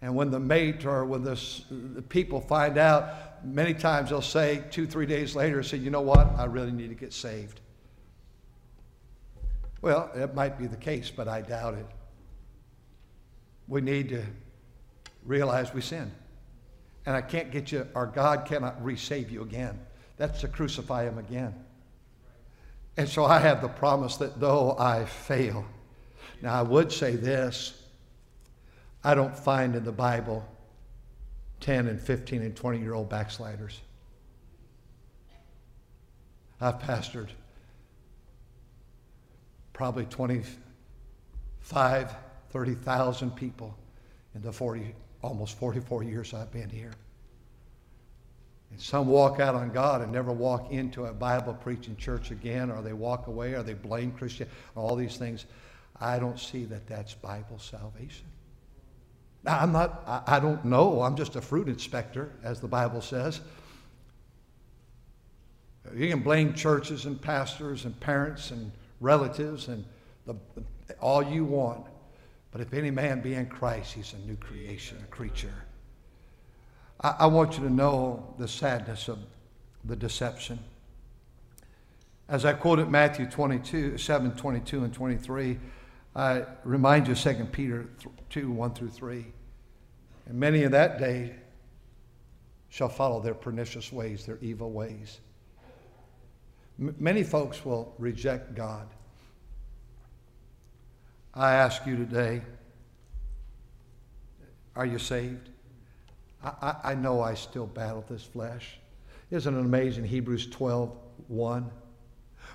And 0.00 0.14
when 0.14 0.30
the 0.30 0.40
mate 0.40 0.86
or 0.86 1.04
when 1.04 1.22
the, 1.22 1.38
the 1.70 2.00
people 2.00 2.40
find 2.40 2.78
out, 2.78 3.44
many 3.44 3.74
times 3.74 4.08
they'll 4.08 4.22
say 4.22 4.64
two, 4.70 4.86
three 4.86 5.06
days 5.06 5.36
later, 5.36 5.62
say, 5.62 5.76
you 5.76 5.90
know 5.90 6.00
what, 6.00 6.38
I 6.38 6.44
really 6.46 6.72
need 6.72 6.88
to 6.88 6.94
get 6.94 7.12
saved. 7.12 7.60
Well, 9.82 10.10
it 10.14 10.34
might 10.34 10.58
be 10.58 10.66
the 10.66 10.76
case, 10.76 11.10
but 11.10 11.28
I 11.28 11.42
doubt 11.42 11.74
it 11.74 11.86
we 13.68 13.82
need 13.82 14.08
to 14.08 14.24
realize 15.24 15.72
we 15.72 15.82
sinned. 15.82 16.10
And 17.06 17.14
I 17.14 17.20
can't 17.20 17.50
get 17.50 17.70
you, 17.70 17.86
or 17.94 18.06
God 18.06 18.46
cannot 18.46 18.82
resave 18.82 19.30
you 19.30 19.42
again. 19.42 19.78
That's 20.16 20.40
to 20.40 20.48
crucify 20.48 21.04
him 21.04 21.18
again. 21.18 21.54
And 22.96 23.08
so 23.08 23.24
I 23.24 23.38
have 23.38 23.62
the 23.62 23.68
promise 23.68 24.16
that 24.16 24.40
though 24.40 24.76
I 24.78 25.04
fail, 25.04 25.64
now 26.42 26.54
I 26.54 26.62
would 26.62 26.92
say 26.92 27.16
this 27.16 27.74
I 29.04 29.14
don't 29.14 29.36
find 29.36 29.76
in 29.76 29.84
the 29.84 29.92
Bible 29.92 30.44
10 31.60 31.88
and 31.88 32.00
15 32.00 32.42
and 32.42 32.56
20 32.56 32.78
year 32.78 32.94
old 32.94 33.08
backsliders. 33.08 33.80
I've 36.60 36.80
pastored 36.80 37.28
probably 39.72 40.06
25 40.06 42.14
30,000 42.50 43.36
people 43.36 43.76
in 44.34 44.42
the 44.42 44.52
40, 44.52 44.94
almost 45.22 45.56
44 45.58 46.02
years 46.02 46.34
I've 46.34 46.50
been 46.50 46.70
here. 46.70 46.92
And 48.70 48.80
some 48.80 49.06
walk 49.06 49.40
out 49.40 49.54
on 49.54 49.70
God 49.70 50.02
and 50.02 50.12
never 50.12 50.32
walk 50.32 50.72
into 50.72 51.06
a 51.06 51.12
Bible 51.12 51.54
preaching 51.54 51.96
church 51.96 52.30
again, 52.30 52.70
or 52.70 52.82
they 52.82 52.92
walk 52.92 53.26
away, 53.26 53.54
or 53.54 53.62
they 53.62 53.74
blame 53.74 54.12
Christian, 54.12 54.48
all 54.74 54.96
these 54.96 55.16
things. 55.16 55.46
I 56.00 56.18
don't 56.18 56.38
see 56.38 56.64
that 56.66 56.86
that's 56.86 57.14
Bible 57.14 57.58
salvation. 57.58 58.26
Now, 59.44 59.58
I'm 59.60 59.72
not, 59.72 60.02
I, 60.06 60.36
I 60.36 60.40
don't 60.40 60.64
know. 60.64 61.02
I'm 61.02 61.16
just 61.16 61.36
a 61.36 61.40
fruit 61.40 61.68
inspector, 61.68 62.32
as 62.42 62.60
the 62.60 62.68
Bible 62.68 63.00
says. 63.00 63.40
You 65.94 66.08
can 66.08 66.20
blame 66.20 66.54
churches 66.54 67.06
and 67.06 67.20
pastors 67.20 67.84
and 67.84 67.98
parents 68.00 68.50
and 68.50 68.70
relatives 69.00 69.68
and 69.68 69.84
the, 70.26 70.36
all 71.00 71.22
you 71.22 71.44
want. 71.44 71.86
But 72.50 72.60
if 72.60 72.72
any 72.74 72.90
man 72.90 73.20
be 73.20 73.34
in 73.34 73.46
Christ, 73.46 73.92
he's 73.92 74.12
a 74.14 74.18
new 74.26 74.36
creation, 74.36 74.98
a 75.02 75.06
creature. 75.06 75.64
I, 77.00 77.16
I 77.20 77.26
want 77.26 77.56
you 77.56 77.64
to 77.64 77.72
know 77.72 78.34
the 78.38 78.48
sadness 78.48 79.08
of 79.08 79.18
the 79.84 79.96
deception. 79.96 80.58
As 82.28 82.44
I 82.44 82.52
quoted 82.52 82.90
Matthew 82.90 83.26
22, 83.26 83.96
7, 83.96 84.32
22, 84.32 84.84
and 84.84 84.92
23, 84.92 85.58
I 86.18 86.44
remind 86.64 87.06
you 87.06 87.14
2 87.14 87.44
Peter 87.52 87.88
2, 88.30 88.50
1 88.50 88.74
through 88.74 88.88
3. 88.88 89.24
And 90.26 90.38
many 90.38 90.64
in 90.64 90.72
that 90.72 90.98
day 90.98 91.36
shall 92.70 92.88
follow 92.88 93.20
their 93.20 93.34
pernicious 93.34 93.92
ways, 93.92 94.26
their 94.26 94.38
evil 94.42 94.72
ways. 94.72 95.20
M- 96.80 96.96
many 96.98 97.22
folks 97.22 97.64
will 97.64 97.94
reject 97.98 98.56
God. 98.56 98.88
I 101.34 101.52
ask 101.52 101.86
you 101.86 101.96
today 101.96 102.42
are 104.74 104.86
you 104.86 104.98
saved? 104.98 105.50
I, 106.42 106.52
I, 106.62 106.90
I, 106.92 106.94
know 106.94 107.20
I 107.20 107.34
still 107.34 107.66
battle 107.66 108.04
this 108.08 108.22
flesh. 108.22 108.78
Isn't 109.30 109.56
it 109.56 109.60
amazing? 109.60 110.04
Hebrews 110.04 110.48
12 110.48 110.96
1. 111.28 111.70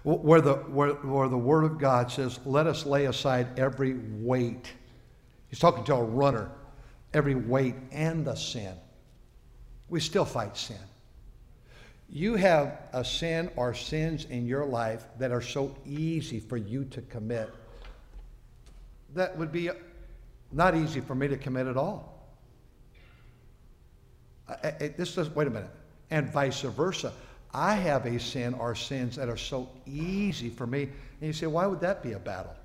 Where 0.04 0.42
the, 0.42 0.56
where, 0.56 0.94
where 0.94 1.30
the 1.30 1.38
Word 1.38 1.64
of 1.64 1.78
God 1.78 2.12
says, 2.12 2.40
Let 2.46 2.68
us 2.68 2.86
lay 2.86 3.06
aside 3.06 3.58
every 3.58 3.94
weight. 3.94 4.72
He's 5.48 5.60
talking 5.60 5.84
to 5.86 5.96
a 5.96 6.04
runner, 6.04 6.52
every 7.14 7.36
weight 7.36 7.76
and 7.92 8.26
the 8.26 8.36
sin. 8.36 8.76
We 9.88 10.00
still 10.00 10.26
fight 10.26 10.58
sin. 10.58 10.78
You 12.10 12.36
have 12.36 12.80
a 12.92 13.06
sin 13.06 13.50
or 13.56 13.74
sins 13.74 14.26
in 14.26 14.46
your 14.46 14.66
life 14.66 15.06
that 15.20 15.32
are 15.32 15.42
so 15.42 15.76
easy 15.86 16.40
for 16.40 16.58
you 16.58 16.84
to 16.86 17.02
commit 17.02 17.50
that 19.16 19.38
would 19.38 19.52
be 19.52 19.70
not 20.52 20.76
easy 20.76 21.00
for 21.00 21.16
me 21.16 21.28
to 21.28 21.38
commit 21.38 21.68
at 21.68 21.78
all. 21.78 22.28
I, 24.48 24.54
I, 24.68 24.88
this 24.98 25.16
does, 25.16 25.30
wait 25.30 25.48
a 25.48 25.50
minute. 25.50 25.70
And 26.10 26.32
vice 26.32 26.62
versa. 26.62 27.14
I 27.54 27.76
have 27.76 28.06
a 28.06 28.20
sin 28.20 28.56
or 28.56 28.74
sins 28.74 29.16
that 29.16 29.30
are 29.30 29.38
so 29.38 29.70
easy 29.86 30.50
for 30.50 30.66
me. 30.66 30.84
And 30.84 30.92
you 31.22 31.34
say, 31.34 31.46
why 31.46 31.68
would 31.68 31.82
that 31.82 32.02
be 32.02 32.14
a 32.14 32.20
battle? 32.20 32.56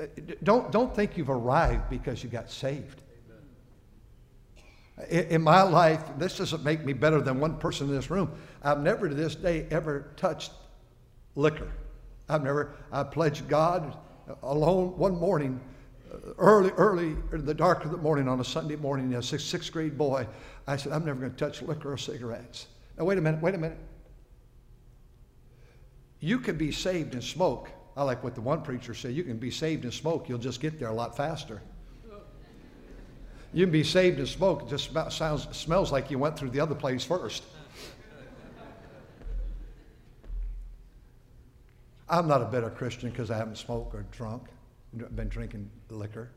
Uh, 0.00 0.06
don't, 0.42 0.72
don't 0.72 0.94
think 0.94 1.16
you've 1.16 1.30
arrived 1.30 1.88
because 1.88 2.24
you 2.24 2.30
got 2.30 2.50
saved. 2.50 3.00
In, 5.08 5.24
in 5.26 5.42
my 5.42 5.62
life, 5.62 6.02
this 6.18 6.36
doesn't 6.36 6.64
make 6.64 6.84
me 6.84 6.92
better 6.92 7.20
than 7.20 7.38
one 7.38 7.58
person 7.58 7.88
in 7.88 7.94
this 7.94 8.10
room. 8.10 8.32
I've 8.62 8.80
never 8.80 9.08
to 9.08 9.14
this 9.14 9.34
day 9.34 9.66
ever 9.70 10.08
touched 10.16 10.52
liquor. 11.36 11.70
I've 12.28 12.42
never, 12.42 12.74
I 12.92 13.04
pledged 13.04 13.48
God 13.48 13.96
alone 14.42 14.96
one 14.98 15.18
morning, 15.18 15.60
uh, 16.12 16.32
early, 16.38 16.70
early 16.72 17.16
in 17.32 17.44
the 17.44 17.54
dark 17.54 17.84
of 17.84 17.92
the 17.92 17.96
morning 17.96 18.28
on 18.28 18.40
a 18.40 18.44
Sunday 18.44 18.76
morning, 18.76 19.14
a 19.14 19.22
sixth 19.22 19.72
grade 19.72 19.96
boy, 19.96 20.26
I 20.66 20.76
said, 20.76 20.92
I'm 20.92 21.04
never 21.04 21.20
going 21.20 21.32
to 21.32 21.36
touch 21.36 21.62
liquor 21.62 21.92
or 21.92 21.96
cigarettes. 21.96 22.66
Now, 23.00 23.06
wait 23.06 23.16
a 23.16 23.22
minute, 23.22 23.40
wait 23.40 23.54
a 23.54 23.58
minute. 23.58 23.78
You 26.20 26.38
can 26.38 26.58
be 26.58 26.70
saved 26.70 27.14
in 27.14 27.22
smoke. 27.22 27.70
I 27.96 28.02
like 28.02 28.22
what 28.22 28.34
the 28.34 28.42
one 28.42 28.60
preacher 28.60 28.92
said 28.92 29.14
you 29.14 29.24
can 29.24 29.38
be 29.38 29.50
saved 29.50 29.86
in 29.86 29.90
smoke, 29.90 30.28
you'll 30.28 30.36
just 30.36 30.60
get 30.60 30.78
there 30.78 30.88
a 30.88 30.92
lot 30.92 31.16
faster. 31.16 31.62
You 33.54 33.64
can 33.64 33.72
be 33.72 33.84
saved 33.84 34.20
in 34.20 34.26
smoke, 34.26 34.64
it 34.64 34.68
just 34.68 34.90
about 34.90 35.14
sounds, 35.14 35.48
smells 35.56 35.90
like 35.90 36.10
you 36.10 36.18
went 36.18 36.38
through 36.38 36.50
the 36.50 36.60
other 36.60 36.74
place 36.74 37.02
first. 37.02 37.42
I'm 42.06 42.28
not 42.28 42.42
a 42.42 42.46
better 42.46 42.68
Christian 42.68 43.08
because 43.08 43.30
I 43.30 43.38
haven't 43.38 43.56
smoked 43.56 43.94
or 43.94 44.04
drunk, 44.12 44.42
been 45.14 45.30
drinking 45.30 45.70
liquor. 45.88 46.30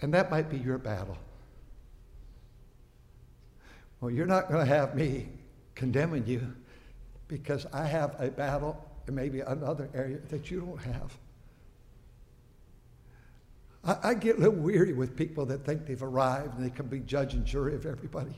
And 0.00 0.12
that 0.12 0.28
might 0.28 0.50
be 0.50 0.58
your 0.58 0.78
battle. 0.78 1.16
Well, 4.00 4.10
you're 4.10 4.26
not 4.26 4.48
going 4.48 4.66
to 4.66 4.72
have 4.74 4.94
me 4.94 5.28
condemning 5.74 6.26
you 6.26 6.54
because 7.28 7.66
I 7.72 7.84
have 7.86 8.16
a 8.18 8.30
battle 8.30 8.82
and 9.06 9.14
maybe 9.14 9.40
another 9.40 9.88
area 9.94 10.18
that 10.28 10.50
you 10.50 10.60
don't 10.60 10.80
have. 10.80 11.16
I, 13.84 14.10
I, 14.10 14.14
get 14.14 14.36
a 14.36 14.40
little 14.40 14.54
weary 14.54 14.92
with 14.92 15.16
people 15.16 15.46
that 15.46 15.64
think 15.64 15.86
they've 15.86 16.02
arrived 16.02 16.56
and 16.56 16.64
they 16.64 16.70
can 16.70 16.86
be 16.86 17.00
judge 17.00 17.34
and 17.34 17.44
jury 17.44 17.74
of 17.74 17.86
everybody. 17.86 18.34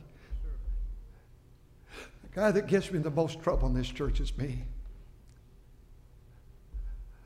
The 2.23 2.41
guy 2.41 2.51
that 2.53 2.67
gets 2.67 2.91
me 2.91 2.99
the 3.01 3.11
most 3.11 3.41
trouble 3.43 3.69
in 3.69 3.75
this 3.75 3.89
church 3.89 4.21
is 4.21 4.37
me. 4.39 4.65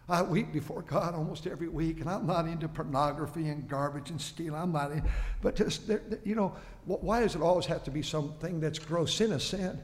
I 0.09 0.23
weep 0.23 0.53
before 0.53 0.83
God 0.83 1.15
almost 1.15 1.49
every 1.49 1.69
week, 1.69 2.01
and 2.01 2.09
I'm 2.09 2.27
not 2.27 2.47
into 2.47 2.69
pornography 2.69 3.49
and 3.49 3.69
garbage 3.69 4.11
and 4.11 4.21
stealing. 4.21 4.61
I'm 4.61 4.71
not 4.71 4.93
in, 4.93 5.03
but 5.43 5.57
just, 5.57 5.91
you 6.25 6.37
know, 6.37 6.55
why 6.85 7.21
does 7.21 7.35
it 7.35 7.43
always 7.43 7.67
have 7.67 7.83
to 7.85 7.91
be 7.91 8.03
something 8.03 8.61
that's 8.61 8.79
gross? 8.79 9.15
Sin 9.15 9.33
a 9.33 9.41
sin. 9.41 9.81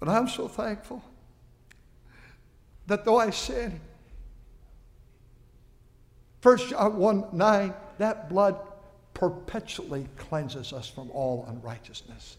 But 0.00 0.08
I'm 0.08 0.26
so 0.26 0.48
thankful 0.48 1.02
that 2.88 3.04
though 3.04 3.18
I 3.18 3.30
sin, 3.30 3.80
1 6.42 6.58
John 6.58 6.96
1 6.96 7.24
9, 7.32 7.74
that 7.98 8.28
blood 8.28 8.58
perpetually 9.14 10.08
cleanses 10.16 10.72
us 10.72 10.88
from 10.88 11.10
all 11.12 11.46
unrighteousness. 11.48 12.36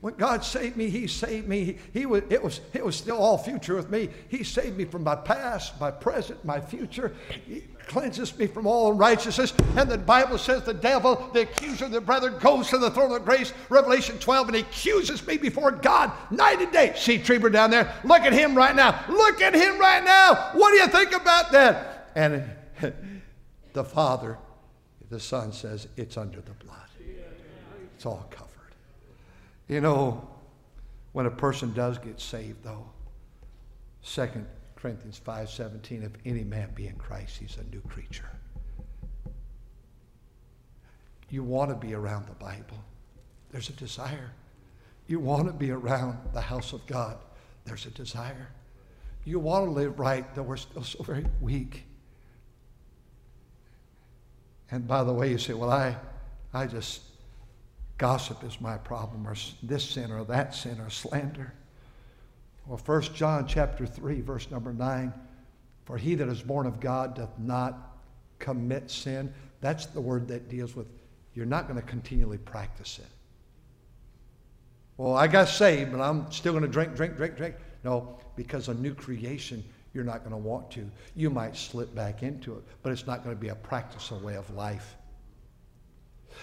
When 0.00 0.14
God 0.14 0.44
saved 0.44 0.76
me, 0.76 0.90
He 0.90 1.08
saved 1.08 1.48
me. 1.48 1.64
He, 1.64 1.78
he 1.92 2.06
was, 2.06 2.22
it, 2.30 2.42
was, 2.42 2.60
it 2.72 2.84
was 2.84 2.94
still 2.94 3.18
all 3.18 3.36
future 3.36 3.74
with 3.74 3.90
me. 3.90 4.08
He 4.28 4.44
saved 4.44 4.76
me 4.76 4.84
from 4.84 5.02
my 5.02 5.16
past, 5.16 5.78
my 5.80 5.90
present, 5.90 6.44
my 6.44 6.60
future. 6.60 7.12
He 7.46 7.64
cleanses 7.88 8.36
me 8.38 8.46
from 8.46 8.66
all 8.66 8.92
unrighteousness. 8.92 9.54
And 9.76 9.90
the 9.90 9.98
Bible 9.98 10.38
says 10.38 10.62
the 10.62 10.74
devil, 10.74 11.28
the 11.32 11.42
accuser 11.42 11.88
the 11.88 12.00
brethren, 12.00 12.38
goes 12.38 12.68
to 12.68 12.78
the 12.78 12.90
throne 12.90 13.12
of 13.12 13.24
grace, 13.24 13.52
Revelation 13.68 14.18
12, 14.18 14.48
and 14.48 14.56
he 14.56 14.62
accuses 14.62 15.26
me 15.26 15.36
before 15.36 15.72
God 15.72 16.12
night 16.30 16.60
and 16.60 16.72
day. 16.72 16.92
See 16.94 17.18
Trieber 17.18 17.50
down 17.50 17.70
there? 17.70 17.92
Look 18.04 18.22
at 18.22 18.32
him 18.32 18.54
right 18.54 18.76
now. 18.76 19.04
Look 19.08 19.40
at 19.40 19.54
him 19.54 19.80
right 19.80 20.04
now. 20.04 20.50
What 20.52 20.70
do 20.70 20.76
you 20.76 20.86
think 20.88 21.12
about 21.12 21.50
that? 21.52 22.10
And 22.14 22.44
the 23.72 23.84
Father, 23.84 24.38
the 25.10 25.18
Son 25.18 25.52
says, 25.52 25.88
it's 25.96 26.16
under 26.16 26.40
the 26.40 26.52
blood. 26.52 26.76
It's 27.96 28.06
all 28.06 28.26
covered. 28.30 28.47
You 29.68 29.82
know, 29.82 30.26
when 31.12 31.26
a 31.26 31.30
person 31.30 31.72
does 31.74 31.98
get 31.98 32.20
saved, 32.20 32.64
though, 32.64 32.86
2 34.02 34.46
Corinthians 34.76 35.20
5:17, 35.24 36.02
if 36.02 36.12
any 36.24 36.44
man 36.44 36.70
be 36.74 36.86
in 36.86 36.96
Christ, 36.96 37.36
he's 37.36 37.56
a 37.58 37.64
new 37.64 37.82
creature. 37.82 38.30
You 41.30 41.42
want 41.42 41.70
to 41.70 41.76
be 41.76 41.94
around 41.94 42.26
the 42.26 42.34
Bible. 42.34 42.82
There's 43.50 43.68
a 43.68 43.74
desire. 43.74 44.30
You 45.06 45.20
want 45.20 45.46
to 45.46 45.52
be 45.52 45.70
around 45.70 46.18
the 46.32 46.40
house 46.40 46.72
of 46.72 46.86
God. 46.86 47.18
There's 47.64 47.84
a 47.84 47.90
desire. 47.90 48.48
You 49.24 49.38
want 49.38 49.66
to 49.66 49.70
live 49.70 49.98
right, 49.98 50.34
though 50.34 50.42
we're 50.42 50.56
still 50.56 50.82
so 50.82 51.02
very 51.02 51.26
weak. 51.40 51.84
And 54.70 54.86
by 54.86 55.04
the 55.04 55.12
way, 55.12 55.30
you 55.30 55.38
say, 55.38 55.54
well, 55.54 55.70
I, 55.70 55.96
I 56.52 56.66
just 56.66 57.02
gossip 57.98 58.42
is 58.44 58.60
my 58.60 58.76
problem, 58.78 59.26
or 59.26 59.34
this 59.62 59.84
sin 59.84 60.10
or 60.10 60.24
that 60.24 60.54
sin, 60.54 60.80
or 60.80 60.88
slander. 60.88 61.52
Well, 62.66 62.80
1 62.84 63.02
John 63.14 63.46
chapter 63.46 63.86
3, 63.86 64.20
verse 64.20 64.50
number 64.50 64.72
9, 64.72 65.12
for 65.84 65.96
he 65.96 66.14
that 66.14 66.28
is 66.28 66.42
born 66.42 66.66
of 66.66 66.80
God 66.80 67.14
doth 67.14 67.38
not 67.38 67.96
commit 68.38 68.90
sin. 68.90 69.32
That's 69.60 69.86
the 69.86 70.00
word 70.00 70.28
that 70.28 70.48
deals 70.48 70.76
with 70.76 70.86
you're 71.34 71.46
not 71.46 71.68
going 71.68 71.80
to 71.80 71.86
continually 71.86 72.38
practice 72.38 72.98
it. 72.98 73.06
Well, 74.96 75.14
I 75.14 75.28
got 75.28 75.48
saved, 75.48 75.92
but 75.92 76.00
I'm 76.00 76.28
still 76.32 76.52
going 76.52 76.64
to 76.64 76.68
drink, 76.68 76.96
drink, 76.96 77.16
drink, 77.16 77.36
drink. 77.36 77.54
No, 77.84 78.18
because 78.34 78.66
a 78.66 78.74
new 78.74 78.92
creation, 78.92 79.62
you're 79.94 80.02
not 80.02 80.20
going 80.20 80.32
to 80.32 80.36
want 80.36 80.68
to. 80.72 80.90
You 81.14 81.30
might 81.30 81.56
slip 81.56 81.94
back 81.94 82.24
into 82.24 82.54
it, 82.54 82.64
but 82.82 82.90
it's 82.90 83.06
not 83.06 83.22
going 83.22 83.36
to 83.36 83.40
be 83.40 83.50
a 83.50 83.54
practice 83.54 84.10
or 84.10 84.18
way 84.18 84.34
of 84.34 84.50
life. 84.50 84.96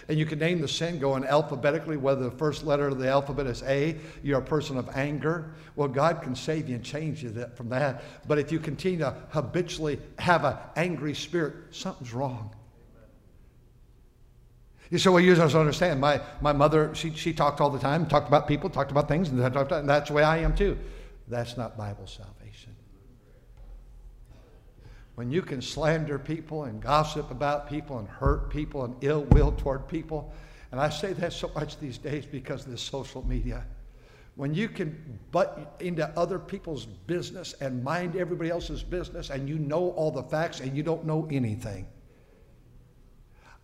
And 0.07 0.17
you 0.17 0.25
can 0.25 0.39
name 0.39 0.61
the 0.61 0.67
sin 0.67 0.99
going 0.99 1.23
alphabetically, 1.25 1.97
whether 1.97 2.23
the 2.23 2.37
first 2.37 2.63
letter 2.63 2.87
of 2.87 2.99
the 2.99 3.07
alphabet 3.07 3.47
is 3.47 3.63
A, 3.63 3.97
you're 4.23 4.39
a 4.39 4.43
person 4.43 4.77
of 4.77 4.89
anger. 4.95 5.53
Well, 5.75 5.87
God 5.87 6.21
can 6.21 6.35
save 6.35 6.69
you 6.69 6.75
and 6.75 6.83
change 6.83 7.23
you 7.23 7.29
that, 7.31 7.57
from 7.57 7.69
that. 7.69 8.03
But 8.27 8.39
if 8.39 8.51
you 8.51 8.59
continue 8.59 8.99
to 8.99 9.15
habitually 9.29 9.99
have 10.19 10.43
an 10.45 10.55
angry 10.75 11.13
spirit, 11.13 11.55
something's 11.71 12.13
wrong. 12.13 12.55
You 14.91 14.99
say, 14.99 15.09
well, 15.09 15.19
you 15.19 15.33
don't 15.33 15.53
understand. 15.55 15.99
My, 15.99 16.21
my 16.41 16.53
mother, 16.53 16.93
she, 16.93 17.11
she 17.11 17.33
talked 17.33 17.59
all 17.59 17.71
the 17.71 17.79
time, 17.79 18.05
talked 18.05 18.27
about 18.27 18.47
people, 18.47 18.69
talked 18.69 18.91
about 18.91 19.07
things, 19.07 19.29
and 19.29 19.39
that's 19.39 20.09
the 20.09 20.13
way 20.13 20.23
I 20.23 20.37
am 20.37 20.55
too. 20.55 20.77
That's 21.27 21.57
not 21.57 21.75
Bible 21.75 22.05
salvation 22.05 22.34
when 25.15 25.31
you 25.31 25.41
can 25.41 25.61
slander 25.61 26.19
people 26.19 26.65
and 26.65 26.81
gossip 26.81 27.31
about 27.31 27.69
people 27.69 27.99
and 27.99 28.07
hurt 28.07 28.49
people 28.49 28.83
and 28.83 28.95
ill 29.01 29.23
will 29.31 29.53
toward 29.53 29.87
people, 29.87 30.33
and 30.71 30.79
I 30.79 30.89
say 30.89 31.13
that 31.13 31.31
so 31.31 31.49
much 31.55 31.79
these 31.79 31.97
days 31.97 32.25
because 32.25 32.65
of 32.65 32.71
this 32.71 32.81
social 32.81 33.25
media. 33.25 33.65
When 34.35 34.53
you 34.53 34.67
can 34.67 35.17
butt 35.31 35.77
into 35.79 36.07
other 36.19 36.37
people's 36.37 36.85
business 36.85 37.53
and 37.61 37.81
mind 37.81 38.17
everybody 38.17 38.49
else's 38.49 38.83
business 38.83 39.29
and 39.29 39.47
you 39.47 39.57
know 39.57 39.91
all 39.91 40.11
the 40.11 40.23
facts 40.23 40.59
and 40.59 40.75
you 40.75 40.83
don't 40.83 41.05
know 41.05 41.25
anything. 41.31 41.87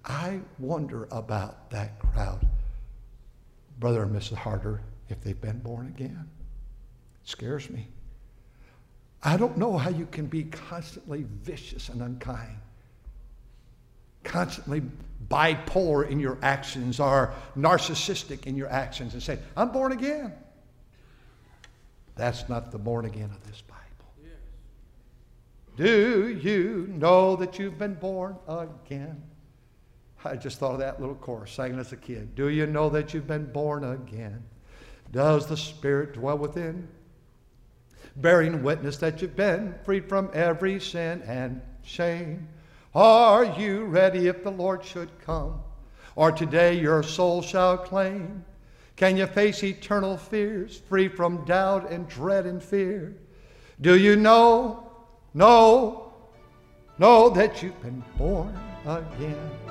I 0.06 0.40
wonder 0.58 1.10
about 1.12 1.70
that 1.72 2.00
crowd, 2.00 2.48
Brother 3.80 4.04
and 4.04 4.16
Mrs. 4.16 4.36
Harder, 4.36 4.82
if 5.10 5.22
they've 5.22 5.40
been 5.40 5.60
born 5.60 5.88
again. 5.88 6.30
It 7.24 7.30
scares 7.30 7.70
me. 7.70 7.90
I 9.24 9.38
don't 9.38 9.58
know 9.58 9.78
how 9.78 9.90
you 9.90 10.08
can 10.08 10.26
be 10.26 10.46
constantly 10.46 11.26
vicious 11.44 11.90
and 11.90 12.02
unkind, 12.02 12.58
constantly 14.24 14.82
bipolar 15.30 16.10
in 16.10 16.20
your 16.20 16.38
actions 16.42 17.00
or 17.00 17.34
narcissistic 17.56 18.48
in 18.48 18.56
your 18.56 18.70
actions 18.70 19.14
and 19.14 19.22
say, 19.22 19.40
I'm 19.56 19.72
born 19.72 19.92
again. 19.92 20.34
That's 22.16 22.50
not 22.50 22.72
the 22.72 22.80
born 22.80 23.06
again 23.06 23.30
of 23.32 23.48
this 23.48 23.62
Bible. 23.62 23.82
Do 25.78 26.40
you 26.42 26.88
know 26.90 27.36
that 27.38 27.58
you've 27.58 27.78
been 27.78 27.94
born 27.94 28.38
again? 28.48 29.22
I 30.24 30.36
just 30.36 30.60
thought 30.60 30.74
of 30.74 30.80
that 30.80 31.00
little 31.00 31.16
chorus, 31.16 31.52
sang 31.52 31.80
as 31.80 31.92
a 31.94 31.98
kid. 31.98 32.36
Do 32.36 32.50
you 32.50 32.68
know 32.68 32.90
that 32.90 33.14
you've 33.14 33.28
been 33.28 33.52
born 33.52 33.84
again? 33.84 34.44
Does 35.12 35.48
the 35.48 35.58
Spirit 35.58 36.14
dwell 36.14 36.38
within? 36.38 36.88
Bearing 38.16 38.64
witness 38.64 38.98
that 38.98 39.22
you've 39.22 39.36
been 39.36 39.76
freed 39.84 40.08
from 40.08 40.30
every 40.34 40.80
sin 40.80 41.22
and 41.26 41.62
shame. 41.84 42.48
Are 42.94 43.46
you 43.46 43.86
ready 43.86 44.28
if 44.28 44.44
the 44.44 44.52
Lord 44.52 44.84
should 44.84 45.10
come? 45.26 45.62
Or 46.16 46.32
today 46.32 46.80
your 46.80 47.04
soul 47.04 47.42
shall 47.42 47.78
claim? 47.78 48.44
Can 48.98 49.18
you 49.18 49.26
face 49.26 49.64
eternal 49.64 50.18
fears, 50.18 50.82
free 50.90 51.08
from 51.08 51.46
doubt 51.46 51.90
and 51.90 52.08
dread 52.08 52.46
and 52.46 52.62
fear? 52.62 53.16
Do 53.80 53.98
you 53.98 54.16
know, 54.16 54.92
know, 55.34 56.14
know 56.98 57.30
that 57.30 57.64
you've 57.64 57.82
been 57.82 58.04
born 58.18 58.56
again? 58.86 59.71